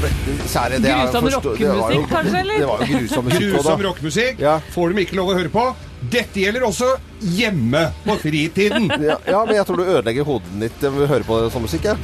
Kjære, 0.08 0.80
det 0.84 0.94
Grusom 0.96 1.28
rockemusikk, 1.36 2.08
kanskje, 2.14 2.40
eller? 2.44 2.60
Det 2.60 2.70
var 2.70 2.84
jo 2.84 2.98
grusom 3.00 3.28
musikk 3.30 3.54
Grusom 3.54 3.84
rockemusikk 3.88 4.40
Ja. 4.44 4.56
får 4.74 4.94
de 4.96 5.06
ikke 5.06 5.20
lov 5.20 5.32
å 5.34 5.38
høre 5.40 5.52
på. 5.54 5.66
Dette 6.14 6.40
gjelder 6.46 6.64
også 6.64 6.94
hjemme 7.36 7.82
på 8.06 8.16
fritiden. 8.22 8.88
Ja, 9.04 9.18
ja, 9.28 9.42
men 9.46 9.56
jeg 9.60 9.66
tror 9.68 9.82
du 9.82 9.84
ødelegger 9.90 10.24
hodet 10.30 10.60
ditt 10.64 10.86
ved 10.88 11.04
å 11.06 11.10
høre 11.12 11.28
på 11.28 11.40
sånn 11.52 11.66
musikk, 11.68 11.90
jeg. 11.92 11.98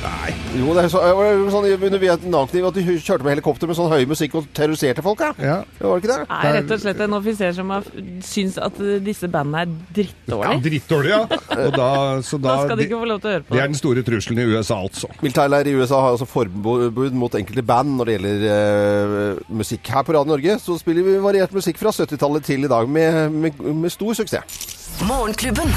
Nei. 0.00 0.30
Jo, 0.56 0.72
det 0.72 0.86
er 0.86 0.88
så, 0.92 1.00
det 1.04 1.12
var 1.18 1.50
sånn 1.52 1.66
under 1.76 2.00
Vietnamkrig 2.00 2.62
at 2.64 2.76
de 2.78 2.84
kjørte 2.96 3.24
med 3.26 3.34
helikopter 3.34 3.68
med 3.68 3.76
sånn 3.76 3.90
høy 3.92 4.06
musikk 4.08 4.38
og 4.40 4.46
terroriserte 4.56 5.04
folk, 5.04 5.20
ja. 5.20 5.34
Ja. 5.44 5.56
Det 5.76 5.84
var 5.84 6.00
det 6.00 6.04
ikke 6.06 6.14
det? 6.14 6.28
Nei, 6.30 6.52
rett 6.56 6.72
og 6.72 6.80
slett 6.84 7.02
en 7.04 7.16
offiser 7.18 7.52
som 7.58 7.72
har 7.74 7.88
syns 8.24 8.56
at 8.64 8.80
disse 9.04 9.28
bandene 9.30 9.66
er 9.66 10.08
Ja, 10.30 10.54
drittdårlige. 10.64 11.18
ja. 11.20 11.40
Og 11.66 11.76
da, 11.76 11.90
så 12.24 12.40
Da 12.40 12.54
da, 12.54 12.56
skal 12.64 12.80
de 12.80 12.86
ikke 12.88 13.02
få 13.02 13.10
lov 13.12 13.20
til 13.20 13.28
å 13.30 13.34
høre 13.36 13.44
på 13.44 13.54
det 13.58 13.62
er 13.62 13.72
den 13.74 13.80
store 13.80 14.04
trusselen 14.06 14.40
i 14.40 14.48
USA, 14.48 14.80
altså. 14.80 15.10
Militærleir 15.20 15.68
i 15.68 15.76
USA 15.76 16.00
har 16.06 16.16
altså 16.16 16.28
forbud 16.30 17.18
mot 17.20 17.36
enkelte 17.36 17.64
band 17.66 17.98
når 18.00 18.08
det 18.10 18.16
gjelder 18.16 18.46
uh, 18.48 19.42
musikk. 19.60 19.84
Her 19.92 20.06
på 20.06 20.16
Radio 20.16 20.32
Norge 20.32 20.56
så 20.64 20.78
spiller 20.80 21.06
vi 21.06 21.18
variert 21.20 21.52
musikk 21.56 21.80
fra 21.80 21.92
70-tallet 21.92 22.46
til 22.48 22.64
i 22.64 22.72
dag 22.72 22.88
med, 22.88 23.36
med, 23.36 23.60
med 23.84 23.92
stor 23.92 24.16
suksess. 24.16 24.64
Morgenklubben. 25.08 25.70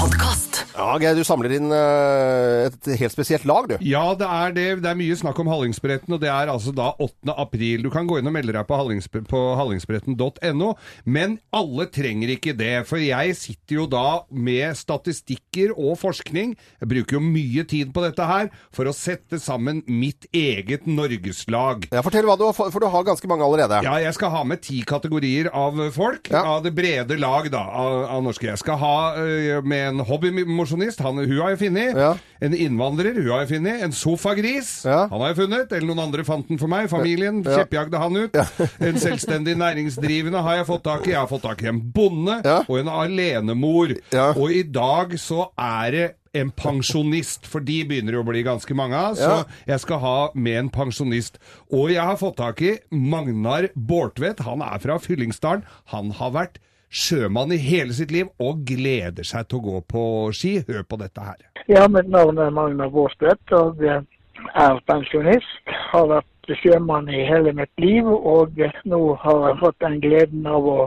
Podkast. 0.00 0.51
Ja, 0.72 0.94
Geir, 1.02 1.14
du 1.18 1.24
samler 1.26 1.52
inn 1.58 1.68
eh, 1.74 2.66
et 2.70 2.86
helt 3.00 3.12
spesielt 3.12 3.44
lag, 3.48 3.66
du. 3.68 3.74
Ja, 3.84 4.06
det 4.16 4.24
er 4.28 4.54
det. 4.56 4.66
Det 4.82 4.88
er 4.88 4.96
mye 4.98 5.16
snakk 5.20 5.36
om 5.42 5.50
Hallingsbretten, 5.52 6.14
og 6.16 6.20
det 6.22 6.30
er 6.32 6.48
altså 6.48 6.72
da 6.74 6.90
8. 6.96 7.34
april. 7.36 7.82
Du 7.84 7.90
kan 7.92 8.06
gå 8.08 8.16
inn 8.20 8.28
og 8.30 8.34
melde 8.34 8.54
deg 8.56 8.64
på, 8.68 8.78
hallingsp 8.80 9.18
på 9.28 9.40
hallingsbretten.no, 9.58 10.70
men 11.04 11.36
alle 11.54 11.86
trenger 11.92 12.32
ikke 12.34 12.54
det. 12.56 12.70
For 12.88 13.02
jeg 13.02 13.36
sitter 13.36 13.82
jo 13.82 13.86
da 13.92 14.04
med 14.32 14.72
statistikker 14.80 15.74
og 15.76 15.98
forskning. 16.00 16.54
Jeg 16.80 16.90
bruker 16.94 17.18
jo 17.18 17.22
mye 17.26 17.66
tid 17.68 17.92
på 17.92 18.06
dette 18.06 18.26
her 18.28 18.48
for 18.74 18.88
å 18.88 18.96
sette 18.96 19.38
sammen 19.42 19.82
mitt 19.92 20.24
eget 20.32 20.88
norgeslag. 20.88 21.84
Ja, 21.92 22.00
Fortell 22.06 22.24
hva 22.28 22.38
du 22.40 22.46
har, 22.48 22.56
for 22.56 22.80
du 22.82 22.88
har 22.88 23.06
ganske 23.06 23.28
mange 23.30 23.44
allerede. 23.46 23.82
Ja, 23.84 23.98
jeg 24.02 24.16
skal 24.16 24.32
ha 24.34 24.42
med 24.48 24.64
ti 24.64 24.80
kategorier 24.88 25.52
av 25.52 25.76
folk, 25.94 26.32
Ja. 26.32 26.46
av 26.56 26.64
det 26.64 26.72
brede 26.76 27.20
lag 27.20 27.50
da, 27.52 27.60
av, 27.60 28.00
av 28.16 28.24
norske. 28.24 28.48
Jeg 28.48 28.62
skal 28.64 28.80
ha 28.80 28.96
øh, 29.20 29.60
med 29.68 29.88
en 29.92 30.04
hobbymosjonist, 30.08 30.60
han, 30.70 31.16
hun 31.18 31.38
har 31.40 31.50
jeg 31.50 31.58
funnet. 31.58 31.96
Ja. 31.96 32.14
En 32.40 32.54
innvandrer, 32.54 33.14
hun 33.14 33.28
har 33.30 33.44
jeg 33.46 33.58
funnet. 33.58 33.82
En 33.82 33.92
sofagris, 33.92 34.84
Ja. 34.84 35.08
han 35.08 35.20
har 35.20 35.28
jeg 35.34 35.36
funnet. 35.36 35.72
Eller 35.72 35.86
noen 35.86 35.98
andre 36.06 36.24
fant 36.24 36.48
den 36.48 36.58
for 36.58 36.68
meg. 36.68 36.88
Familien 36.88 37.42
Ja. 37.44 37.58
kjeppjagde 37.64 37.98
han 37.98 38.16
ut. 38.16 38.34
En 38.80 38.94
selvstendig 38.98 39.56
næringsdrivende 39.56 40.42
har 40.42 40.56
jeg 40.56 40.66
fått 40.66 40.84
tak 40.84 41.06
i. 41.06 41.10
Jeg 41.10 41.18
har 41.20 41.26
fått 41.28 41.42
tak 41.42 41.62
i 41.62 41.66
en 41.68 41.80
bonde 41.80 42.40
og 42.68 42.78
en 42.78 42.88
alenemor. 42.88 43.96
Og 44.36 44.50
i 44.52 44.62
dag 44.62 45.12
så 45.18 45.50
er 45.58 45.90
det 45.90 46.14
en 46.34 46.50
pensjonist, 46.50 47.44
for 47.46 47.60
de 47.60 47.82
begynner 47.84 48.12
jo 48.16 48.22
å 48.22 48.26
bli 48.26 48.42
ganske 48.42 48.72
mange 48.74 48.94
av, 48.96 49.16
så 49.16 49.20
Ja. 49.20 49.44
jeg 49.66 49.80
skal 49.80 49.98
ha 49.98 50.30
med 50.34 50.56
en 50.56 50.70
pensjonist. 50.70 51.36
Og 51.70 51.90
jeg 51.90 52.00
har 52.00 52.16
fått 52.16 52.36
tak 52.38 52.62
i 52.62 52.78
Magnar 52.90 53.68
Bårdtvedt. 53.76 54.40
Han 54.40 54.62
er 54.62 54.78
fra 54.78 54.96
Fyllingsdalen. 54.98 55.62
Han 55.92 56.10
har 56.12 56.30
vært 56.30 56.56
sjømann 56.92 57.52
i 57.52 57.60
hele 57.60 57.94
sitt 57.96 58.12
liv 58.12 58.28
og 58.42 58.64
gleder 58.68 59.26
seg 59.26 59.48
til 59.48 59.60
å 59.60 59.66
gå 59.68 59.80
på 59.94 60.04
ski. 60.36 60.58
Hør 60.68 60.84
på 60.84 61.00
dette 61.00 61.24
her. 61.24 61.40
Ja, 61.70 61.86
mitt 61.88 62.10
navn 62.12 62.38
er 62.42 62.52
Magna 62.54 62.88
Bårdstvedt 62.92 63.54
og 63.56 63.80
er 63.86 64.80
pensjonist. 64.90 65.74
Har 65.92 66.08
vært 66.10 66.54
sjømann 66.60 67.08
i 67.08 67.24
hele 67.26 67.52
mitt 67.56 67.72
liv, 67.80 68.06
og 68.06 68.58
nå 68.84 69.00
har 69.22 69.44
jeg 69.48 69.60
fått 69.60 69.78
den 69.84 70.00
gleden 70.02 70.46
av 70.46 70.66
å 70.66 70.78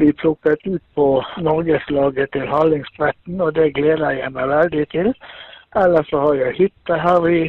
bli 0.00 0.12
plukket 0.20 0.66
ut 0.68 0.82
på 0.94 1.06
norgeslaget 1.40 2.32
til 2.36 2.48
Hallingsbretten, 2.50 3.40
og 3.40 3.54
det 3.56 3.72
gleder 3.78 4.20
jeg 4.20 4.34
meg 4.36 4.52
veldig 4.52 4.86
til. 4.94 5.14
Ellers 5.78 6.08
så 6.10 6.20
har 6.26 6.34
jeg 6.34 6.58
hytte 6.58 6.98
her 6.98 7.26
i 7.30 7.42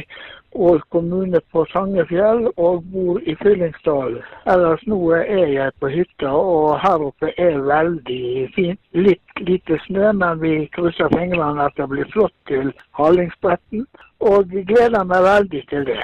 Ål 0.54 0.80
kommune 0.92 1.40
på 1.52 1.64
Sangefjell 1.72 2.46
og 2.56 2.84
bor 2.92 3.20
i 3.26 3.34
Fyllingsdalen. 3.40 4.20
Ellers 4.52 4.84
nå 4.86 4.98
er 5.16 5.48
jeg 5.48 5.72
på 5.80 5.88
hytta, 5.88 6.28
og 6.28 6.76
her 6.82 7.06
oppe 7.08 7.32
er 7.40 7.56
veldig 7.68 8.48
fint. 8.56 8.80
Litt 8.92 9.44
lite 9.48 9.78
snø, 9.86 10.12
men 10.12 10.40
vi 10.42 10.54
krysser 10.76 11.12
fingrene 11.16 11.64
at 11.64 11.76
det 11.80 11.88
blir 11.88 12.08
flott 12.12 12.36
til 12.50 12.72
Hallingsbretten. 12.98 13.86
Og 14.22 14.52
gleder 14.68 15.02
meg 15.08 15.22
veldig 15.24 15.60
til 15.70 15.86
det. 15.88 15.96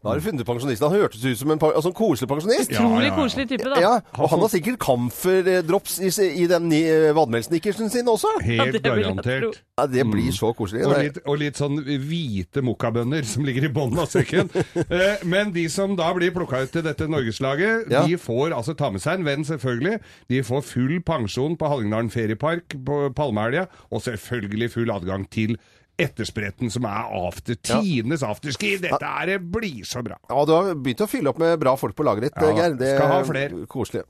Da 0.00 0.08
har 0.08 0.16
du 0.16 0.24
funnet 0.24 0.46
pensjonisten. 0.48 0.86
Han 0.88 1.02
hørtes 1.02 1.24
ut 1.26 1.36
som 1.36 1.50
en, 1.52 1.60
altså 1.60 1.90
en 1.90 1.96
koselig 1.98 2.28
pensjonist. 2.30 2.70
Ja, 2.72 2.80
Utrolig 2.80 3.04
ja, 3.04 3.10
ja. 3.10 3.16
koselig 3.18 3.44
type, 3.50 3.68
da. 3.68 3.80
Ja, 3.84 3.90
og 4.16 4.30
han 4.32 4.40
har 4.40 4.52
sikkert 4.52 4.78
camferdrops 4.80 5.98
i, 6.00 6.10
i 6.40 6.46
den 6.50 6.70
vadmelsnikkersen 7.16 7.90
sin 7.92 8.08
også. 8.08 8.30
Helt 8.46 8.78
garantert. 8.84 9.58
Ja, 9.80 9.86
det 9.92 10.06
blir 10.08 10.32
så 10.36 10.52
koselig. 10.56 10.86
Og 10.88 10.96
litt, 11.04 11.18
og 11.28 11.38
litt 11.40 11.60
sånn 11.60 11.78
hvite 11.84 12.62
mokkabønner 12.64 13.26
som 13.28 13.44
ligger 13.44 13.68
i 13.68 13.72
bunnen 13.76 14.00
av 14.04 14.08
sekken. 14.12 14.48
Eh, 14.90 15.20
Men 15.28 15.52
de 15.54 15.66
som 15.70 15.92
da 15.98 16.08
blir 16.16 16.32
plukka 16.34 16.62
ut 16.64 16.72
til 16.74 16.82
dette 16.82 17.06
norgeslaget, 17.10 17.86
Ja. 17.92 18.02
de 18.06 18.16
får 18.18 18.54
altså 18.56 18.74
ta 18.78 18.88
med 18.90 19.02
seg 19.02 19.20
en 19.20 19.26
venn, 19.26 19.44
selvfølgelig. 19.46 20.00
De 20.32 20.40
får 20.46 20.64
full 20.66 20.96
pensjon 21.06 21.56
på 21.60 21.68
Hallingdalen 21.70 22.10
feriepark. 22.12 22.74
På 22.86 23.02
palmehelga, 23.14 23.66
og 23.90 24.02
selvfølgelig 24.02 24.70
full 24.74 24.90
adgang 24.94 25.28
til 25.30 25.56
etterspretten 26.00 26.70
som 26.72 26.86
er 26.88 27.10
after, 27.20 27.58
tidenes 27.58 28.22
afterski. 28.26 28.76
Dette 28.82 29.10
er, 29.24 29.38
blir 29.40 29.84
så 29.88 30.02
bra. 30.06 30.18
Ja, 30.30 30.44
du 30.46 30.54
har 30.56 30.72
begynt 30.74 31.04
å 31.04 31.10
fylle 31.10 31.32
opp 31.32 31.40
med 31.42 31.58
bra 31.60 31.74
folk 31.80 31.96
på 31.98 32.06
laget 32.06 32.28
ditt, 32.28 32.40
Ja, 32.40 32.54
Geir. 32.56 32.78
Det 32.78 32.94
skal 32.96 33.12
ha 33.12 33.20
er 33.20 33.28
flere. 33.28 33.66
Koselig. 33.70 34.06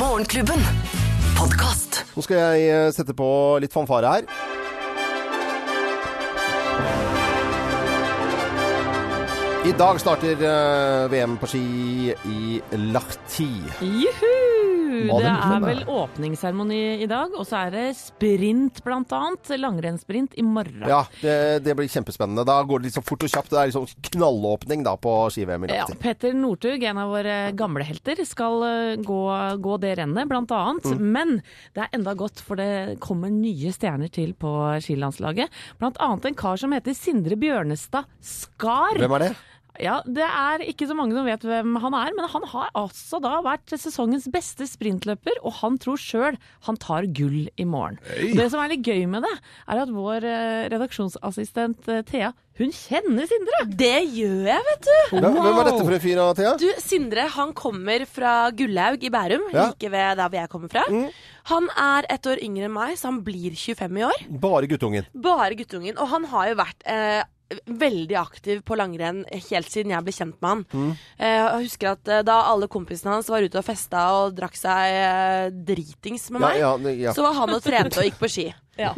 Morgenklubben. 0.00 0.66
Podcast. 1.38 2.02
Nå 2.16 2.24
skal 2.24 2.42
jeg 2.42 2.72
eh, 2.72 2.90
sette 2.94 3.14
på 3.16 3.28
litt 3.62 3.74
fanfare 3.74 4.16
her. 4.16 4.26
I 9.62 9.72
dag 9.78 10.00
starter 10.02 10.40
eh, 10.42 11.04
VM 11.12 11.36
på 11.38 11.52
ski 11.52 11.64
i 12.10 12.60
Lahti. 12.90 13.50
Juhu! 13.78 14.71
Det 15.08 15.32
er 15.32 15.64
vel 15.64 15.82
åpningsseremoni 15.90 16.80
i 17.02 17.08
dag, 17.10 17.34
og 17.36 17.46
så 17.48 17.66
er 17.66 17.74
det 17.74 17.84
sprint 17.98 18.80
annet. 18.86 19.52
Langrennssprint 19.62 20.34
i 20.38 20.44
morgen. 20.46 20.84
Ja, 20.88 21.02
det, 21.20 21.64
det 21.66 21.74
blir 21.78 21.90
kjempespennende. 21.90 22.44
Da 22.48 22.58
går 22.66 22.84
det 22.84 22.92
så 22.94 23.02
fort 23.04 23.22
og 23.24 23.30
kjapt. 23.30 23.50
Det 23.52 23.60
er 23.60 23.70
liksom 23.70 23.86
knallåpning 24.12 24.84
da 24.86 24.96
på 25.00 25.14
ski-VM 25.34 25.66
i 25.66 25.72
Ja, 25.76 25.86
Petter 26.00 26.34
Northug, 26.36 26.82
en 26.82 27.00
av 27.02 27.12
våre 27.12 27.36
gamle 27.58 27.86
helter, 27.86 28.22
skal 28.28 28.66
eh, 28.66 28.96
gå, 29.02 29.20
gå 29.62 29.78
det 29.82 29.94
rennet, 30.00 30.28
annet. 30.32 30.88
Mm. 30.92 31.06
Men 31.14 31.34
det 31.76 31.84
er 31.84 31.96
enda 31.98 32.16
godt, 32.18 32.42
for 32.44 32.60
det 32.60 32.98
kommer 33.02 33.32
nye 33.32 33.72
stjerner 33.74 34.12
til 34.12 34.34
på 34.38 34.52
skilandslaget. 34.84 35.52
Blant 35.80 36.00
annet 36.02 36.30
en 36.30 36.38
kar 36.38 36.60
som 36.60 36.74
heter 36.74 36.96
Sindre 36.96 37.38
Bjørnestad 37.40 38.08
Skar. 38.22 39.00
Hvem 39.00 39.18
er 39.18 39.28
det? 39.28 39.32
Ja, 39.82 39.98
Det 40.06 40.24
er 40.26 40.62
ikke 40.70 40.86
så 40.88 40.94
mange 40.96 41.16
som 41.16 41.26
vet 41.26 41.42
hvem 41.46 41.74
han 41.82 41.96
er, 41.98 42.12
men 42.16 42.28
han 42.30 42.46
har 42.52 42.70
altså 42.78 43.18
da 43.22 43.40
vært 43.44 43.74
sesongens 43.74 44.28
beste 44.32 44.66
sprintløper, 44.70 45.40
og 45.42 45.58
han 45.60 45.78
tror 45.82 45.98
sjøl 46.00 46.38
han 46.68 46.78
tar 46.80 47.08
gull 47.10 47.48
i 47.58 47.66
morgen. 47.68 47.98
Hey. 48.12 48.32
Det 48.38 48.48
som 48.52 48.62
er 48.62 48.72
litt 48.76 48.86
gøy 48.86 49.04
med 49.10 49.26
det, 49.26 49.34
er 49.66 49.82
at 49.82 49.90
vår 49.92 50.24
eh, 50.28 50.68
redaksjonsassistent 50.72 51.88
eh, 51.92 52.02
Thea, 52.08 52.32
hun 52.60 52.68
kjenner 52.76 53.26
Sindre! 53.26 53.62
Det 53.66 53.94
gjør 54.12 54.46
jeg, 54.50 54.64
vet 54.68 54.86
du. 54.86 54.96
Hvem, 55.16 55.36
hvem 55.40 55.58
er 55.62 55.68
dette 55.70 55.84
for 55.86 55.96
en 55.96 56.02
fyr, 56.04 56.22
Thea? 56.36 56.50
Du, 56.60 56.66
Sindre 56.84 57.24
han 57.36 57.54
kommer 57.56 58.04
fra 58.06 58.34
Gullaug 58.54 59.02
i 59.08 59.10
Bærum, 59.12 59.46
Ja. 59.54 59.70
like 59.72 59.88
ved 59.90 60.18
der 60.20 60.28
hvor 60.28 60.38
jeg 60.38 60.50
kommer 60.52 60.72
fra. 60.72 60.84
Han 61.50 61.66
er 61.80 62.06
ett 62.12 62.28
år 62.28 62.42
yngre 62.44 62.68
enn 62.68 62.74
meg, 62.76 62.94
så 63.00 63.08
han 63.08 63.22
blir 63.26 63.56
25 63.56 63.98
i 63.98 64.04
år. 64.06 64.20
Bare 64.42 64.68
guttungen. 64.70 65.08
Bare 65.16 65.56
guttungen. 65.58 65.96
Og 65.98 66.12
han 66.12 66.28
har 66.30 66.52
jo 66.52 66.58
vært 66.60 66.84
eh, 66.86 67.22
veldig 67.66 68.18
aktiv 68.20 68.62
på 68.66 68.76
langrenn 68.78 69.22
helt 69.30 69.70
siden 69.72 69.94
jeg 69.94 70.06
ble 70.06 70.14
kjent 70.16 70.38
med 70.40 70.50
han. 70.50 70.64
Mm. 70.72 70.90
Eh, 71.18 71.36
jeg 71.36 71.68
husker 71.68 71.92
at 71.94 72.10
eh, 72.10 72.24
da 72.26 72.38
alle 72.50 72.68
kompisene 72.72 73.16
hans 73.16 73.30
var 73.32 73.44
ute 73.44 73.60
og 73.60 73.66
festa 73.66 74.04
og 74.18 74.36
drakk 74.38 74.58
seg 74.58 74.98
eh, 74.98 75.46
dritings 75.72 76.28
med 76.32 76.44
meg, 76.44 76.60
ja, 76.62 76.74
ja. 77.08 77.16
så 77.16 77.26
var 77.26 77.38
han 77.42 77.56
og 77.56 77.64
trente 77.64 78.00
og 78.00 78.08
gikk 78.08 78.20
på 78.20 78.30
ski. 78.32 78.48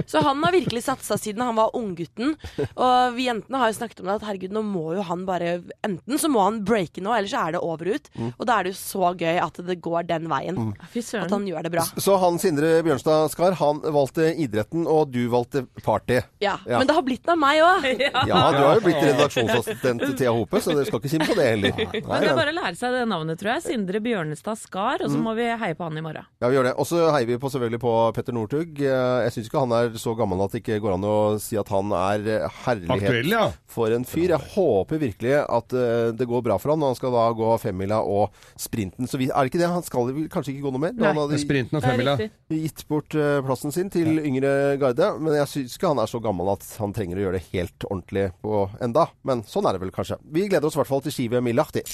Så 0.06 0.20
han 0.22 0.42
har 0.44 0.52
virkelig 0.54 0.82
satsa 0.86 1.16
siden 1.18 1.42
han 1.42 1.56
var 1.58 1.70
unggutten. 1.76 2.34
Og 2.76 3.14
vi 3.16 3.26
jentene 3.28 3.58
har 3.60 3.70
jo 3.72 3.76
snakket 3.78 4.00
om 4.00 4.06
det 4.10 4.14
at 4.20 4.26
herregud, 4.28 4.52
nå 4.54 4.62
må 4.64 4.94
jo 4.96 5.02
han 5.08 5.24
bare 5.26 5.54
Enten 5.84 6.18
så 6.20 6.28
må 6.30 6.44
han 6.44 6.60
breake 6.64 7.02
nå, 7.02 7.12
eller 7.16 7.28
så 7.28 7.42
er 7.48 7.52
det 7.56 7.60
over 7.64 7.90
ut. 7.96 8.08
Mm. 8.14 8.30
Og 8.38 8.46
da 8.48 8.58
er 8.60 8.64
det 8.68 8.74
jo 8.74 8.78
så 8.80 9.10
gøy 9.18 9.40
at 9.42 9.58
det 9.66 9.76
går 9.84 10.06
den 10.08 10.28
veien. 10.30 10.56
Mm. 10.56 10.72
At 10.78 11.34
han 11.34 11.46
gjør 11.48 11.66
det 11.66 11.72
bra. 11.74 11.84
Så 12.00 12.16
han 12.22 12.38
Sindre 12.42 12.70
Bjørnstad 12.86 13.30
Skar, 13.34 13.56
han 13.58 13.80
valgte 13.94 14.30
idretten, 14.40 14.86
og 14.90 15.10
du 15.14 15.24
valgte 15.32 15.64
party. 15.84 16.20
Ja, 16.44 16.58
Ja. 16.64 16.78
Men 16.78 16.86
det 16.88 16.94
har 16.96 17.02
blitt 17.04 17.26
noe 17.26 17.34
av 17.34 17.40
meg 17.42 17.60
òg. 17.64 17.84
Ja, 18.30 18.38
du 18.54 18.62
har 18.62 18.78
jo 18.78 18.84
blitt 18.84 19.02
redaksjonsassistent 19.04 20.00
til 20.04 20.14
Thea 20.18 20.32
Hope, 20.32 20.60
så 20.62 20.72
dere 20.74 20.86
skal 20.88 21.00
ikke 21.02 21.10
kimse 21.12 21.28
på 21.32 21.36
det 21.38 21.46
heller. 21.50 21.74
Nei, 21.76 22.00
Men 22.06 22.22
det 22.24 22.30
er 22.30 22.38
bare 22.38 22.52
å 22.54 22.56
lære 22.56 22.78
seg 22.78 22.94
det 22.94 23.02
navnet, 23.10 23.38
tror 23.40 23.52
jeg. 23.54 23.64
Sindre 23.66 24.00
Bjørnestad 24.04 24.58
Skar, 24.60 25.02
og 25.04 25.10
så 25.10 25.18
Mm. 25.18 25.22
må 25.26 25.34
vi 25.36 25.44
heie 25.60 25.74
på 25.74 25.84
han 25.86 25.98
i 25.98 26.02
morgen. 26.04 26.26
Ja, 26.40 26.48
vi 26.48 26.56
gjør 26.56 26.64
det. 26.70 26.74
Og 26.78 26.86
så 26.86 27.10
heier 27.14 27.26
vi 27.26 27.36
på 27.38 27.50
selvfølgelig 27.52 27.80
på 27.80 27.92
Petter 28.14 28.32
Northug. 28.36 28.80
Eh, 28.80 29.24
Jeg 29.24 29.32
syns 29.32 29.48
ikke 29.48 29.60
han 29.62 29.63
er 29.72 29.94
så 30.00 30.12
gammel 30.18 30.42
at 30.44 30.52
det 30.52 30.60
ikke 30.62 30.80
går 30.84 30.96
an 30.96 31.06
å 31.08 31.16
si 31.42 31.56
at 31.60 31.70
han 31.72 31.92
er 31.96 32.26
eh, 32.28 32.58
herlighet 32.64 33.06
Aktuell, 33.08 33.30
ja. 33.32 33.44
for 33.70 33.94
en 33.94 34.06
fyr. 34.08 34.34
Jeg 34.34 34.52
håper 34.54 35.00
virkelig 35.02 35.34
at 35.42 35.76
eh, 35.78 36.10
det 36.16 36.28
går 36.28 36.44
bra 36.44 36.58
for 36.60 36.74
han 36.74 36.82
når 36.82 36.92
han 36.92 36.98
skal 36.98 37.14
da 37.16 37.24
gå 37.38 37.50
femmila 37.62 38.00
og 38.04 38.34
sprinten. 38.60 39.08
Så 39.10 39.20
vi, 39.20 39.30
er 39.30 39.46
det 39.46 39.52
ikke 39.52 39.62
det? 39.62 39.70
Han 39.72 39.86
skal 39.86 40.12
kanskje 40.32 40.54
ikke 40.54 40.66
gå 40.66 40.74
noe 40.74 40.84
mer? 40.86 40.96
Nei. 40.98 41.08
Han 41.08 41.22
hadde 41.24 41.40
Sprinten 41.44 41.80
og 41.80 41.84
femmila. 41.84 42.16
gitt 42.52 42.84
bort 42.90 43.16
eh, 43.18 43.38
plassen 43.46 43.74
sin 43.74 43.92
til 43.94 44.20
yngre 44.20 44.76
garde. 44.82 45.14
Men 45.20 45.38
jeg 45.40 45.50
syns 45.54 45.78
ikke 45.78 45.94
han 45.94 46.02
er 46.02 46.10
så 46.10 46.20
gammel 46.24 46.52
at 46.54 46.66
han 46.80 46.94
trenger 46.96 47.20
å 47.20 47.26
gjøre 47.26 47.40
det 47.40 47.48
helt 47.54 47.88
ordentlig 47.90 48.28
på 48.44 48.66
enda. 48.84 49.08
Men 49.26 49.46
sånn 49.48 49.68
er 49.68 49.76
det 49.76 49.84
vel 49.86 49.94
kanskje. 49.94 50.20
Vi 50.34 50.48
gleder 50.48 50.68
oss 50.68 50.78
i 50.78 50.82
hvert 50.82 50.92
fall 50.92 51.04
til 51.06 51.14
ski-VM 51.16 51.52
i 51.52 51.56
Lahti. 51.56 51.84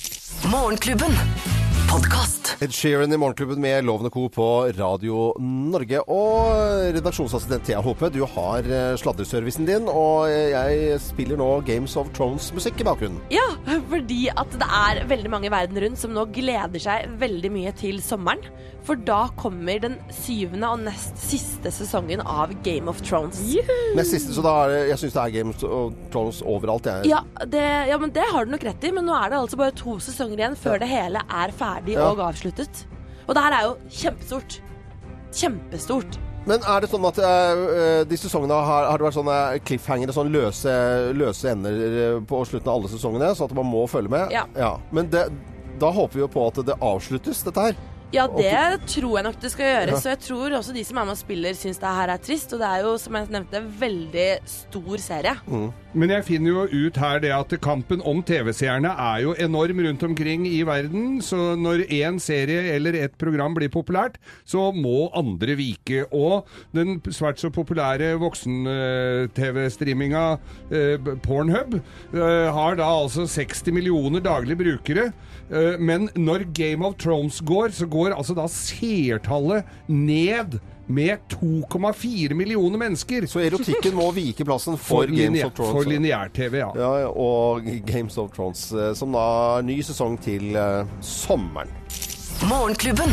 Morgenklubben. 0.50 1.18
Ed 2.58 2.72
Sheeran 2.74 3.12
i 3.12 3.16
Morgenklubben 3.16 3.60
med 3.60 3.84
Lovende 3.84 4.10
Co. 4.10 4.28
på 4.28 4.46
Radio 4.76 5.30
Norge. 5.40 6.00
Og 6.10 6.90
redaksjonsassistent 6.96 7.64
Thea 7.68 7.80
Hope, 7.84 8.10
du 8.12 8.22
har 8.34 8.66
eh, 8.66 8.94
sladreservicen 9.00 9.68
din, 9.68 9.86
og 9.88 10.26
eh, 10.28 10.50
jeg 10.52 10.98
spiller 11.04 11.38
nå 11.40 11.48
Games 11.68 11.94
of 12.00 12.10
Thrones-musikk 12.16 12.82
i 12.82 12.88
bakgrunnen. 12.88 13.20
Ja, 13.32 13.46
fordi 13.90 14.26
at 14.34 14.50
det 14.60 14.66
er 14.66 15.02
veldig 15.10 15.32
mange 15.32 15.48
i 15.50 15.54
verden 15.54 15.80
rundt 15.84 16.00
som 16.02 16.12
nå 16.16 16.26
gleder 16.34 16.82
seg 16.82 17.08
veldig 17.20 17.52
mye 17.54 17.72
til 17.78 18.02
sommeren. 18.04 18.42
For 18.84 18.96
da 18.96 19.26
kommer 19.36 19.76
den 19.82 19.98
syvende 20.14 20.70
og 20.72 20.80
nest 20.86 21.18
siste 21.20 21.68
sesongen 21.74 22.22
av 22.24 22.52
Game 22.64 22.88
of 22.90 23.02
Thrones. 23.04 23.38
Nest 23.94 24.14
siste, 24.16 24.32
så 24.32 24.42
da 24.44 24.54
er 24.64 24.70
det 24.72 24.78
Jeg 24.94 25.00
syns 25.02 25.16
det 25.18 25.22
er 25.26 25.34
Games 25.34 25.64
of 25.68 25.98
Thrones 26.12 26.40
overalt, 26.48 26.88
jeg. 26.88 27.10
Ja, 27.12 27.20
det, 27.44 27.60
ja, 27.90 27.98
men 28.00 28.12
det 28.16 28.24
har 28.32 28.48
du 28.48 28.54
nok 28.54 28.64
rett 28.70 28.88
i, 28.88 28.92
men 28.96 29.04
nå 29.06 29.14
er 29.20 29.34
det 29.34 29.40
altså 29.42 29.60
bare 29.60 29.76
to 29.76 29.98
sesonger 30.02 30.40
igjen 30.40 30.56
før 30.58 30.80
det 30.80 30.88
hele 30.90 31.20
er 31.28 31.52
ferdig 31.56 31.98
Ja. 31.98 32.08
og 32.08 32.24
avsluttet. 32.24 32.39
Og 33.26 33.37
det 33.37 33.44
her 33.44 33.57
er 33.57 33.68
jo 33.68 33.76
kjempestort. 34.00 34.59
Kjempestort. 35.37 36.18
Men 36.48 36.64
er 36.64 36.83
det 36.83 36.88
sånn 36.88 37.05
at 37.05 37.20
eh, 37.20 37.62
eh, 37.76 38.00
de 38.09 38.18
sesongene 38.18 38.57
har, 38.64 38.88
har 38.88 39.00
det 39.00 39.07
vært 39.07 39.18
sånne 39.18 39.38
cliffhangere, 39.68 40.14
sånn 40.16 40.33
løse, 40.33 40.72
løse 41.14 41.53
ender 41.53 41.81
eh, 41.90 42.18
på 42.26 42.40
slutten 42.48 42.70
av 42.70 42.79
alle 42.79 42.90
sesongene, 42.92 43.35
sånn 43.37 43.50
at 43.50 43.57
man 43.61 43.68
må 43.68 43.85
følge 43.90 44.12
med? 44.14 44.33
Ja. 44.33 44.72
Men 44.90 45.12
det, 45.12 45.26
da 45.81 45.92
håper 45.94 46.16
vi 46.16 46.24
jo 46.24 46.31
på 46.33 46.48
at 46.48 46.62
det 46.66 46.79
avsluttes, 46.81 47.44
dette 47.46 47.70
her. 47.70 47.81
Ja, 48.11 48.24
det 48.26 48.88
tror 48.90 49.20
jeg 49.20 49.26
nok 49.29 49.37
det 49.38 49.53
skal 49.53 49.68
gjøre. 49.68 49.92
Ja. 49.94 49.98
Så 50.03 50.11
jeg 50.11 50.20
tror 50.24 50.57
også 50.59 50.72
de 50.74 50.83
som 50.87 50.98
er 50.98 51.07
med 51.07 51.14
og 51.14 51.20
spiller, 51.20 51.55
syns 51.55 51.79
det 51.79 51.92
her 51.94 52.11
er 52.11 52.22
trist. 52.24 52.50
Og 52.57 52.62
det 52.62 52.66
er 52.66 52.83
jo, 52.83 52.96
som 52.98 53.14
jeg 53.14 53.31
nevnte, 53.31 53.61
veldig 53.79 54.26
stor 54.50 55.05
serie. 55.05 55.35
Men 55.90 56.12
jeg 56.14 56.22
finner 56.22 56.53
jo 56.53 56.87
ut 56.87 56.98
her 57.03 57.18
det 57.18 57.33
at 57.35 57.50
kampen 57.64 57.98
om 58.07 58.20
TV-seerne 58.22 58.92
er 58.94 59.24
jo 59.24 59.33
enorm 59.42 59.81
rundt 59.83 60.05
omkring 60.07 60.44
i 60.46 60.62
verden. 60.66 61.18
Så 61.18 61.57
når 61.59 61.83
én 61.90 62.20
serie 62.22 62.76
eller 62.76 62.94
et 62.94 63.16
program 63.18 63.57
blir 63.59 63.66
populært, 63.74 64.14
så 64.46 64.70
må 64.70 65.11
andre 65.18 65.57
vike. 65.59 66.05
Og 66.14 66.46
den 66.76 67.00
svært 67.11 67.42
så 67.42 67.50
populære 67.50 68.12
voksen-TV-streaminga 68.22 70.38
eh, 70.70 70.94
Pornhub 71.26 71.81
eh, 71.81 72.46
har 72.55 72.79
da 72.79 72.87
altså 72.87 73.26
60 73.26 73.74
millioner 73.74 74.22
daglige 74.22 74.62
brukere. 74.62 75.11
Eh, 75.50 75.74
men 75.83 76.07
når 76.14 76.55
Game 76.55 76.87
of 76.87 77.03
Thrones 77.03 77.42
går, 77.42 77.74
så 77.74 77.90
går 77.90 78.14
altså 78.14 78.38
da 78.38 78.46
seertallet 78.46 79.66
ned 79.90 80.62
med 80.90 81.18
2,4 81.29 82.35
millioner 82.35 82.79
mennesker. 82.79 83.26
Så 83.26 83.42
erotikken 83.44 83.94
må 83.98 84.11
vike 84.16 84.44
plassen 84.44 84.79
for, 84.81 85.07
Games 85.07 85.44
of 85.44 85.55
Thrones. 85.55 85.76
For 85.76 85.90
lineær-TV, 85.90 86.61
ja. 86.62 86.70
Ja, 86.76 87.09
og 87.11 87.66
Games 87.87 88.18
of 88.18 88.33
Thrones, 88.37 88.66
eh, 88.72 88.92
som 88.98 89.14
da 89.14 89.26
ny 89.66 89.81
sesong 89.87 90.18
til 90.22 90.55
uh, 90.57 90.83
sommeren. 91.05 91.70
Morgenklubben. 92.48 93.12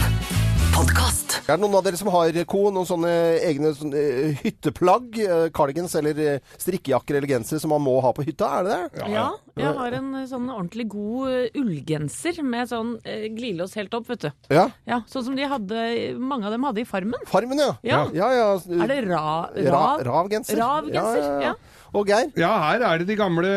Podkast. 0.75 1.26
Er 1.47 1.55
det 1.55 1.63
noen 1.63 1.77
av 1.79 1.83
dere 1.85 1.95
som 1.95 2.09
har 2.11 2.35
ko, 2.43 2.65
noen 2.75 2.87
sånne 2.89 3.11
egne 3.47 3.69
sånne, 3.71 3.95
eh, 3.95 4.39
hytteplagg, 4.43 5.15
eh, 5.23 5.43
cardigans 5.55 5.93
eller 5.95 6.17
eh, 6.19 6.41
strikkejakker 6.59 7.15
eller 7.15 7.29
gensere 7.31 7.61
som 7.63 7.71
man 7.71 7.85
må 7.85 7.93
ha 8.03 8.11
på 8.11 8.25
hytta? 8.27 8.49
Er 8.57 8.67
det 8.67 8.75
det? 8.97 9.05
Ja, 9.13 9.29
jeg 9.55 9.71
har 9.77 9.95
en 9.95 10.09
eh, 10.19 10.25
sånn 10.27 10.49
ordentlig 10.51 10.89
god 10.91 11.31
eh, 11.31 11.55
ullgenser 11.61 12.41
med 12.43 12.67
sånn 12.67 12.97
eh, 13.07 13.29
glidelås 13.31 13.77
helt 13.79 13.95
opp, 13.95 14.09
vet 14.11 14.27
du. 14.27 14.29
Ja. 14.51 14.67
Ja, 14.89 14.99
Sånn 15.07 15.23
som 15.29 15.39
de 15.39 15.47
hadde, 15.47 15.85
mange 16.19 16.49
av 16.49 16.51
dem 16.51 16.67
hadde 16.67 16.83
i 16.83 16.87
Farmen. 16.89 17.23
Farmen, 17.31 17.63
ja. 17.63 17.71
Ja. 17.87 18.03
ja, 18.11 18.27
ja. 18.35 18.49
Er 18.83 18.91
det 18.91 18.99
ra, 19.07 19.23
Ra, 19.55 19.71
ra, 19.71 19.85
Ravgenser? 20.03 20.59
Ravgenser, 20.59 21.31
ja. 21.47 21.55
Og 21.95 22.07
Geir? 22.09 22.31
Ja, 22.39 22.51
her 22.65 22.83
er 22.83 23.01
det 23.01 23.07
de 23.09 23.17
gamle 23.19 23.51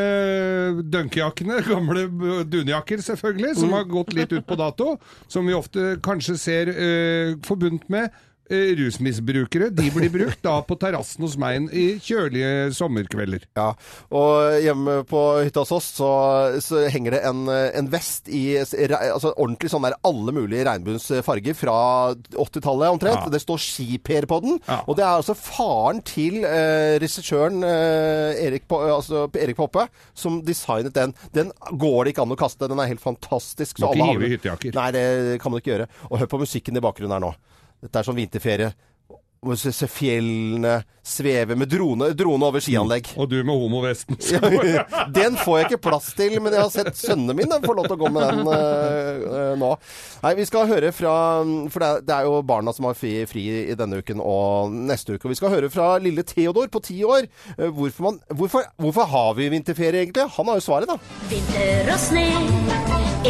dunkejakkene, 0.92 1.60
gamle 1.70 2.06
dunjakker 2.46 3.02
selvfølgelig, 3.04 3.56
som 3.58 3.74
har 3.74 3.88
gått 3.90 4.14
litt 4.16 4.34
ut 4.34 4.46
på 4.46 4.58
dato. 4.60 4.94
Som 5.30 5.50
vi 5.50 5.56
ofte 5.56 5.96
kanskje 6.04 6.36
ser 6.40 6.70
uh, 6.74 7.38
forbundet 7.46 7.88
med 7.90 8.10
rusmisbrukere. 8.50 9.70
De 9.74 9.88
blir 9.94 10.12
brukt 10.12 10.42
da 10.44 10.58
på 10.66 10.76
terrassen 10.80 11.24
hos 11.26 11.36
meg 11.40 11.70
i 11.76 11.86
kjølige 12.02 12.70
sommerkvelder. 12.76 13.46
Ja, 13.58 13.72
og 14.14 14.58
hjemme 14.62 15.00
på 15.08 15.22
hytta 15.44 15.64
hos 15.64 15.72
oss 15.74 15.88
så, 16.00 16.10
så 16.62 16.84
henger 16.92 17.16
det 17.16 17.22
en, 17.28 17.44
en 17.50 17.90
vest 17.92 18.30
i 18.30 18.58
altså 18.60 19.32
ordentlig 19.34 19.70
sånn 19.72 19.86
der 19.86 19.98
alle 20.06 20.34
mulige 20.34 20.64
regnbuens 20.68 21.08
farger 21.26 21.56
fra 21.58 21.76
80-tallet 22.34 22.94
omtrent. 22.94 23.26
Ja. 23.26 23.32
Det 23.32 23.42
står 23.42 23.62
skiper 23.62 24.26
på 24.30 24.40
den. 24.44 24.58
Ja. 24.66 24.80
Og 24.86 24.98
det 24.98 25.04
er 25.06 25.18
altså 25.18 25.36
faren 25.38 26.02
til 26.06 26.40
eh, 26.46 26.96
regissøren 27.02 27.64
eh, 27.66 28.40
Erik, 28.46 28.66
altså 28.70 29.26
Erik 29.38 29.58
Poppe 29.58 29.86
som 30.14 30.40
designet 30.46 30.94
den. 30.96 31.14
Den 31.36 31.52
går 31.70 32.04
det 32.04 32.14
ikke 32.14 32.26
an 32.26 32.34
å 32.34 32.40
kaste. 32.40 32.68
Den 32.70 32.82
er 32.82 32.90
helt 32.90 33.04
fantastisk. 33.04 33.80
Må 33.82 33.94
ikke 33.94 34.10
hive 34.12 34.28
i 34.28 34.34
hyttejakker. 34.34 34.76
Nei, 34.76 34.90
det 34.96 35.06
kan 35.42 35.52
man 35.52 35.62
ikke 35.62 35.74
gjøre. 35.74 35.88
Og 36.10 36.22
hør 36.22 36.34
på 36.34 36.42
musikken 36.44 36.78
i 36.78 36.84
bakgrunnen 36.84 37.16
her 37.16 37.24
nå. 37.28 37.34
Dette 37.80 38.00
er 38.00 38.06
sånn 38.06 38.18
vinterferie. 38.18 38.72
må 39.40 39.54
se, 39.56 39.70
se 39.72 39.86
fjellene 39.88 40.82
sveve 41.00 41.56
med 41.56 41.70
drone, 41.72 42.10
drone 42.12 42.44
over 42.44 42.60
skianlegg. 42.60 43.06
Og 43.16 43.30
du 43.30 43.38
med 43.40 43.56
homovesten. 43.56 44.18
den 45.16 45.38
får 45.40 45.56
jeg 45.56 45.68
ikke 45.70 45.78
plass 45.88 46.10
til, 46.18 46.36
men 46.44 46.52
jeg 46.52 46.60
har 46.60 46.74
sett 46.74 46.98
sønnene 47.00 47.32
mine 47.38 47.60
få 47.64 47.72
lov 47.78 47.88
til 47.88 47.96
å 47.96 48.00
gå 48.02 48.10
med 48.12 48.26
den 48.28 48.50
uh, 48.50 49.24
uh, 49.24 49.54
nå. 49.60 49.70
Nei, 50.26 50.34
vi 50.36 50.44
skal 50.44 50.68
høre 50.68 50.92
fra 50.92 51.14
For 51.72 51.80
det 51.80 51.88
er, 51.88 52.04
det 52.04 52.18
er 52.18 52.28
jo 52.28 52.42
barna 52.44 52.74
som 52.76 52.90
har 52.90 52.98
fri, 53.00 53.14
fri 53.30 53.46
i 53.72 53.78
denne 53.80 54.02
uken 54.04 54.20
og 54.20 54.76
neste 54.92 55.16
uke. 55.16 55.24
Og 55.24 55.32
vi 55.32 55.40
skal 55.40 55.54
høre 55.56 55.72
fra 55.72 55.94
lille 56.04 56.26
Theodor 56.28 56.68
på 56.68 56.84
ti 56.84 57.00
år. 57.08 57.24
Uh, 57.56 57.70
Hvorfor, 57.80 58.10
man, 58.10 58.20
hvorfor, 58.36 58.68
hvorfor 58.76 59.08
har 59.08 59.32
vi 59.40 59.48
vinterferie, 59.56 60.04
egentlig? 60.04 60.28
Han 60.36 60.52
har 60.52 60.60
jo 60.60 60.66
svaret, 60.68 60.90
da. 60.90 61.00
Vinter 61.32 61.88
og 61.94 62.02
sne, 62.02 62.28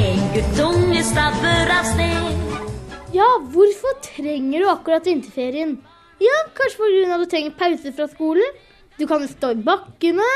en 0.01 0.27
guttunge 0.35 1.07
stabber 1.07 1.75
av 1.79 1.95
sted. 1.95 2.70
Ja, 3.11 3.27
hvorfor 3.51 3.97
trenger 4.05 4.63
du 4.63 4.69
akkurat 4.71 5.07
vinterferien? 5.07 5.79
Ja, 6.23 6.37
kanskje 6.55 6.79
pga. 6.79 7.15
at 7.15 7.23
du 7.25 7.27
trenger 7.27 7.57
pause 7.59 7.93
fra 7.97 8.07
skolen. 8.07 8.59
Du 8.99 9.07
kan 9.11 9.25
stå 9.27 9.51
i 9.57 9.63
bakkene. 9.67 10.29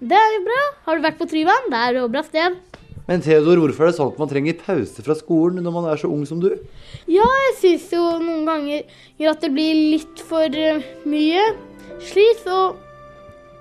Det 0.00 0.16
er 0.16 0.30
jo 0.38 0.44
bra. 0.46 0.62
Har 0.86 0.96
du 0.96 1.04
vært 1.04 1.18
på 1.18 1.28
Tryvann? 1.28 1.68
Det 1.68 1.80
er 1.80 1.98
jo 1.98 2.06
bra 2.08 2.22
sted. 2.24 2.56
Men 3.04 3.20
Theodor, 3.20 3.60
hvorfor 3.60 3.84
er 3.84 3.92
det 3.92 3.98
sånn 3.98 4.14
at 4.14 4.22
man 4.22 4.30
trenger 4.30 4.56
pause 4.56 5.04
fra 5.04 5.16
skolen 5.18 5.60
når 5.60 5.74
man 5.74 5.90
er 5.90 6.00
så 6.00 6.08
ung 6.08 6.24
som 6.24 6.40
du? 6.40 6.48
Ja, 7.12 7.26
jeg 7.48 7.58
syns 7.60 7.90
jo 7.92 8.06
noen 8.22 8.48
ganger 8.48 9.28
at 9.34 9.44
det 9.44 9.52
blir 9.52 9.82
litt 9.92 10.24
for 10.24 10.48
eh, 10.48 10.80
mye 11.04 11.44
slit. 12.00 12.40
så 12.40 12.72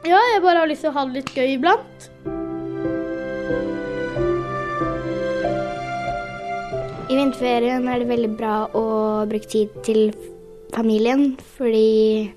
ja, 0.07 0.23
jeg 0.31 0.43
bare 0.43 0.63
har 0.63 0.71
lyst 0.71 0.87
til 0.87 0.93
å 0.93 0.95
ha 0.95 1.05
det 1.09 1.19
litt 1.19 1.35
gøy 1.35 1.57
iblant. 1.57 2.09
I 7.13 7.17
vinterferien 7.19 7.83
er 7.85 7.99
det 8.01 8.07
veldig 8.09 8.29
bra 8.39 8.53
å 8.73 8.83
bruke 9.29 9.45
tid 9.45 9.69
til 9.85 10.07
familien, 10.73 11.35
fordi 11.57 12.33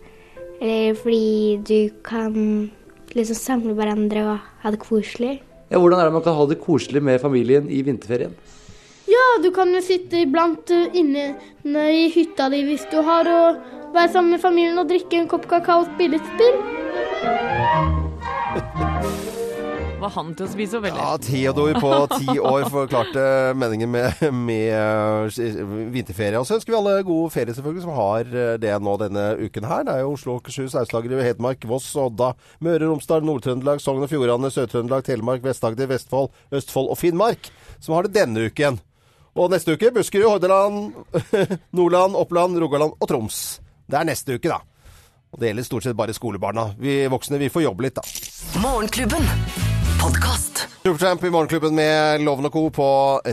Eller 0.56 0.94
fordi 0.96 1.56
du 1.68 1.90
kan 2.04 2.70
liksom 3.12 3.36
samle 3.36 3.74
hverandre 3.76 4.22
og 4.24 4.38
ha 4.62 4.70
det 4.72 4.80
koselig. 4.80 5.40
Ja, 5.68 5.78
Hvordan 5.78 6.00
er 6.00 6.04
det 6.08 6.12
man 6.14 6.24
kan 6.24 6.36
ha 6.36 6.46
det 6.48 6.60
koselig 6.60 7.02
med 7.02 7.20
familien 7.20 7.68
i 7.68 7.82
vinterferien? 7.82 8.32
Ja, 9.08 9.36
du 9.42 9.50
kan 9.52 9.68
jo 9.74 9.80
sitte 9.84 10.16
iblant 10.24 10.70
eh, 10.72 10.88
inne 10.96 11.36
i 11.92 12.08
hytta 12.08 12.48
di 12.48 12.64
hvis 12.64 12.88
du 12.88 13.02
har, 13.04 13.28
og 13.28 13.92
være 13.92 14.12
sammen 14.12 14.30
med 14.32 14.40
familien 14.40 14.80
og 14.80 14.88
drikke 14.88 15.20
en 15.20 15.28
kopp 15.28 15.44
kakao 15.48 15.84
og 15.84 15.92
spille 15.92 16.16
et 16.16 16.26
spill. 16.34 16.56
Var 20.06 20.14
han 20.14 20.32
til 20.38 20.46
å 20.46 20.50
spise 20.52 20.78
opp, 20.78 20.86
eller? 20.86 21.02
Ja, 21.02 21.18
Theodor 21.18 21.80
på 21.82 21.92
ti 22.14 22.38
år 22.38 22.68
forklarte 22.70 23.26
meningen 23.58 23.90
med, 23.90 24.22
med 24.30 25.34
vinterferie. 25.94 26.38
Og 26.38 26.46
så 26.46 26.60
ønsker 26.60 26.72
vi 26.74 26.78
alle 26.78 26.96
god 27.06 27.34
ferie, 27.34 27.56
selvfølgelig, 27.56 27.84
som 27.84 27.96
har 27.96 28.30
det 28.62 28.74
nå 28.86 28.96
denne 29.02 29.26
uken 29.42 29.66
her. 29.66 29.86
Det 29.88 29.96
er 29.96 30.04
jo 30.04 30.14
Oslo, 30.14 30.38
Akershus, 30.38 30.78
Aust-Agder, 30.78 31.24
Hedmark, 31.26 31.66
Voss, 31.66 31.90
Odda, 31.98 32.32
Møre 32.62 32.86
og 32.86 32.96
Romsdal, 32.96 33.26
Nord-Trøndelag, 33.26 33.82
Sogn 33.82 34.06
og 34.06 34.12
Fjordane, 34.12 34.52
Sør-Trøndelag, 34.54 35.02
Telemark, 35.10 35.42
Vest-Agder, 35.44 35.90
Vestfold, 35.90 36.30
Østfold 36.54 36.94
og 36.94 37.00
Finnmark 37.02 37.50
som 37.80 37.94
har 37.94 38.06
det 38.06 38.14
denne 38.16 38.46
uken. 38.46 38.80
Og 39.36 39.50
neste 39.52 39.76
uke 39.76 39.92
Buskerud, 39.92 40.28
Hordaland, 40.30 40.92
Nordland, 41.76 42.16
Oppland, 42.16 42.58
Rogaland 42.58 42.96
og 42.98 43.08
Troms. 43.08 43.60
Det 43.86 44.00
er 44.00 44.08
neste 44.08 44.38
uke, 44.38 44.48
da. 44.48 44.62
Og 45.34 45.40
det 45.42 45.50
gjelder 45.50 45.68
stort 45.68 45.86
sett 45.86 45.98
bare 45.98 46.16
skolebarna. 46.16 46.70
Vi 46.80 47.02
voksne 47.12 47.40
vi 47.42 47.52
får 47.52 47.68
jobbe 47.68 47.88
litt, 47.88 48.00
da. 48.00 48.60
Morgenklubben. 48.62 49.65
Podkast. 50.06 50.55
Supertramp 50.86 51.24
i 51.24 51.30
Morgenklubben 51.34 51.74
med 51.74 52.20
Loven 52.22 52.46
og 52.46 52.52
Co. 52.54 52.60
på 52.70 52.84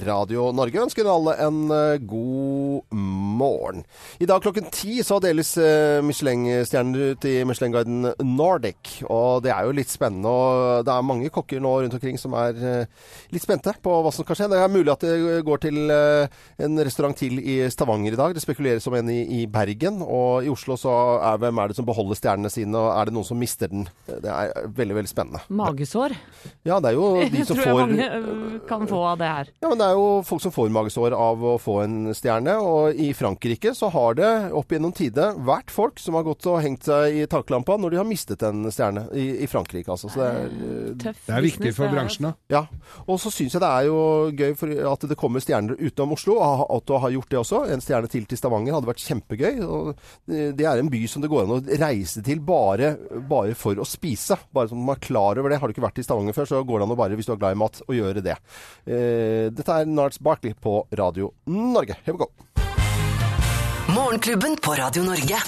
Radio 0.07 0.47
Norge 0.57 0.79
ønsker 0.81 1.05
alle 1.05 1.35
en 1.43 1.57
eh, 1.69 1.99
god 2.01 2.95
morgen. 2.97 3.83
I 4.17 4.25
dag 4.25 4.41
klokken 4.41 4.71
ti 4.73 4.95
så 5.05 5.19
deles 5.21 5.51
eh, 5.61 5.99
Michelin-stjerner 6.01 7.11
ut 7.13 7.27
i 7.29 7.33
Michelin-guiden 7.45 8.07
Nordic. 8.25 8.95
Og 9.05 9.43
det 9.45 9.51
er 9.53 9.67
jo 9.67 9.75
litt 9.77 9.93
spennende. 9.93 10.31
Og 10.33 10.87
det 10.87 10.95
er 10.95 11.05
mange 11.05 11.29
kokker 11.35 11.61
nå 11.61 11.75
rundt 11.83 11.97
omkring 11.99 12.17
som 12.17 12.33
er 12.41 12.57
eh, 12.57 13.11
litt 13.35 13.45
spente 13.45 13.75
på 13.85 13.99
hva 14.01 14.15
som 14.15 14.25
skal 14.25 14.39
skje. 14.39 14.49
Det 14.55 14.63
er 14.63 14.73
mulig 14.73 14.95
at 14.95 15.05
det 15.05 15.45
går 15.45 15.63
til 15.67 15.93
en 15.93 16.83
restaurant 16.89 17.21
til 17.21 17.37
i 17.37 17.59
Stavanger 17.69 18.17
i 18.17 18.21
dag. 18.23 18.33
Det 18.33 18.41
spekuleres 18.41 18.89
om 18.89 18.97
en 18.97 19.13
i, 19.13 19.19
i 19.43 19.45
Bergen. 19.45 20.01
Og 20.01 20.41
i 20.41 20.49
Oslo 20.49 20.79
så 20.87 20.95
er 21.19 21.37
hvem 21.45 21.61
er 21.61 21.69
det 21.69 21.77
som 21.77 21.85
beholder 21.91 22.17
stjernene 22.17 22.53
sine, 22.55 22.73
og 22.81 22.89
er 22.95 23.11
det 23.11 23.17
noen 23.19 23.29
som 23.29 23.37
mister 23.45 23.69
den? 23.69 23.85
Det 24.09 24.33
er 24.39 24.73
veldig, 24.73 24.99
veldig 25.03 25.13
spennende. 25.13 25.45
Magesår. 25.53 26.17
Ja, 26.65 26.81
det 26.81 26.95
er 26.95 26.97
jo 26.97 27.13
de 27.21 27.42
som 27.47 27.57
tror 27.57 27.65
jeg 27.65 27.73
får 27.73 27.81
mange 27.83 28.07
øh, 28.17 28.59
kan 28.69 28.87
få 28.89 28.99
av 29.11 29.17
det 29.21 29.29
her. 29.29 29.51
ja, 29.61 29.69
men 29.69 29.77
Det 29.81 29.87
er 29.87 29.97
jo 29.99 30.07
folk 30.27 30.41
som 30.43 30.53
får 30.55 30.71
magesår 30.73 31.15
av 31.17 31.43
å 31.43 31.55
få 31.61 31.75
en 31.83 31.97
stjerne. 32.15 32.55
Og 32.63 32.95
i 32.99 33.11
Frankrike 33.17 33.73
så 33.77 33.89
har 33.93 34.17
det 34.19 34.31
opp 34.55 34.71
gjennom 34.73 34.93
tide 34.95 35.29
vært 35.45 35.71
folk 35.73 35.99
som 36.01 36.17
har 36.19 36.25
gått 36.27 36.45
og 36.49 36.61
hengt 36.63 36.87
seg 36.87 37.19
i 37.23 37.25
taklampa 37.29 37.77
når 37.77 37.95
de 37.95 38.01
har 38.01 38.07
mistet 38.09 38.43
en 38.47 38.65
stjerne. 38.71 39.05
I, 39.13 39.43
i 39.43 39.47
Frankrike, 39.51 39.89
altså. 39.93 40.09
Så 40.09 40.21
det 40.21 40.29
er, 40.29 40.49
eh, 40.49 40.93
Tøff 41.03 41.25
Det 41.27 41.35
er 41.37 41.45
viktig 41.47 41.73
for 41.75 41.87
det 41.87 41.93
bransjen, 41.97 42.29
da. 42.29 42.33
ja. 42.53 42.63
Og 43.07 43.19
så 43.21 43.31
syns 43.33 43.55
jeg 43.57 43.61
det 43.63 43.69
er 43.69 43.87
jo 43.89 43.99
gøy 44.33 44.55
for 44.59 44.73
at 44.93 45.07
det 45.09 45.17
kommer 45.19 45.43
stjerner 45.43 45.77
utenom 45.79 46.15
Oslo. 46.17 46.39
At 46.43 46.87
du 46.89 46.95
har 46.99 47.13
gjort 47.13 47.29
det 47.33 47.39
også. 47.41 47.63
En 47.73 47.83
stjerne 47.83 48.09
til 48.11 48.25
til 48.29 48.39
Stavanger 48.39 48.75
hadde 48.77 48.87
vært 48.89 49.03
kjempegøy. 49.03 49.61
og 49.65 49.93
Det 50.29 50.65
er 50.65 50.79
en 50.79 50.89
by 50.93 51.01
som 51.11 51.21
det 51.23 51.29
går 51.31 51.43
an 51.45 51.55
å 51.57 51.61
reise 51.83 52.23
til 52.25 52.39
bare, 52.45 52.93
bare 53.29 53.53
for 53.59 53.75
å 53.75 53.87
spise. 53.87 54.37
Bare 54.55 54.71
så 54.71 54.77
man 54.79 54.95
er 54.95 55.01
klar 55.03 55.39
over 55.41 55.51
det. 55.51 55.59
Har 55.59 55.67
du 55.69 55.75
ikke 55.75 55.83
vært 55.85 55.99
i 55.99 56.05
Stavanger 56.07 56.35
før, 56.37 56.47
så 56.49 56.61
går 56.63 56.79
det 56.79 56.87
an 56.87 56.95
å 56.95 56.99
bare, 56.99 57.17
hvis 57.19 57.27
du 57.29 57.32
glad 57.39 57.55
i 57.55 57.59
mat, 57.59 57.81
å 57.87 57.97
gjøre 57.97 58.23
det. 58.25 58.37
Eh, 58.85 59.49
dette 59.53 59.79
er 59.79 59.89
Narts 59.89 60.19
Barkley 60.23 60.53
på 60.53 60.81
Radio 60.97 61.33
Norge. 61.45 61.97
Here 62.03 62.17
we 62.17 62.25
go. 62.25 62.31
Morgenklubben 63.93 64.57
på 64.57 64.77
Radio 64.79 65.03
Norge. 65.03 65.41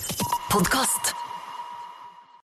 Podkast. 0.51 1.24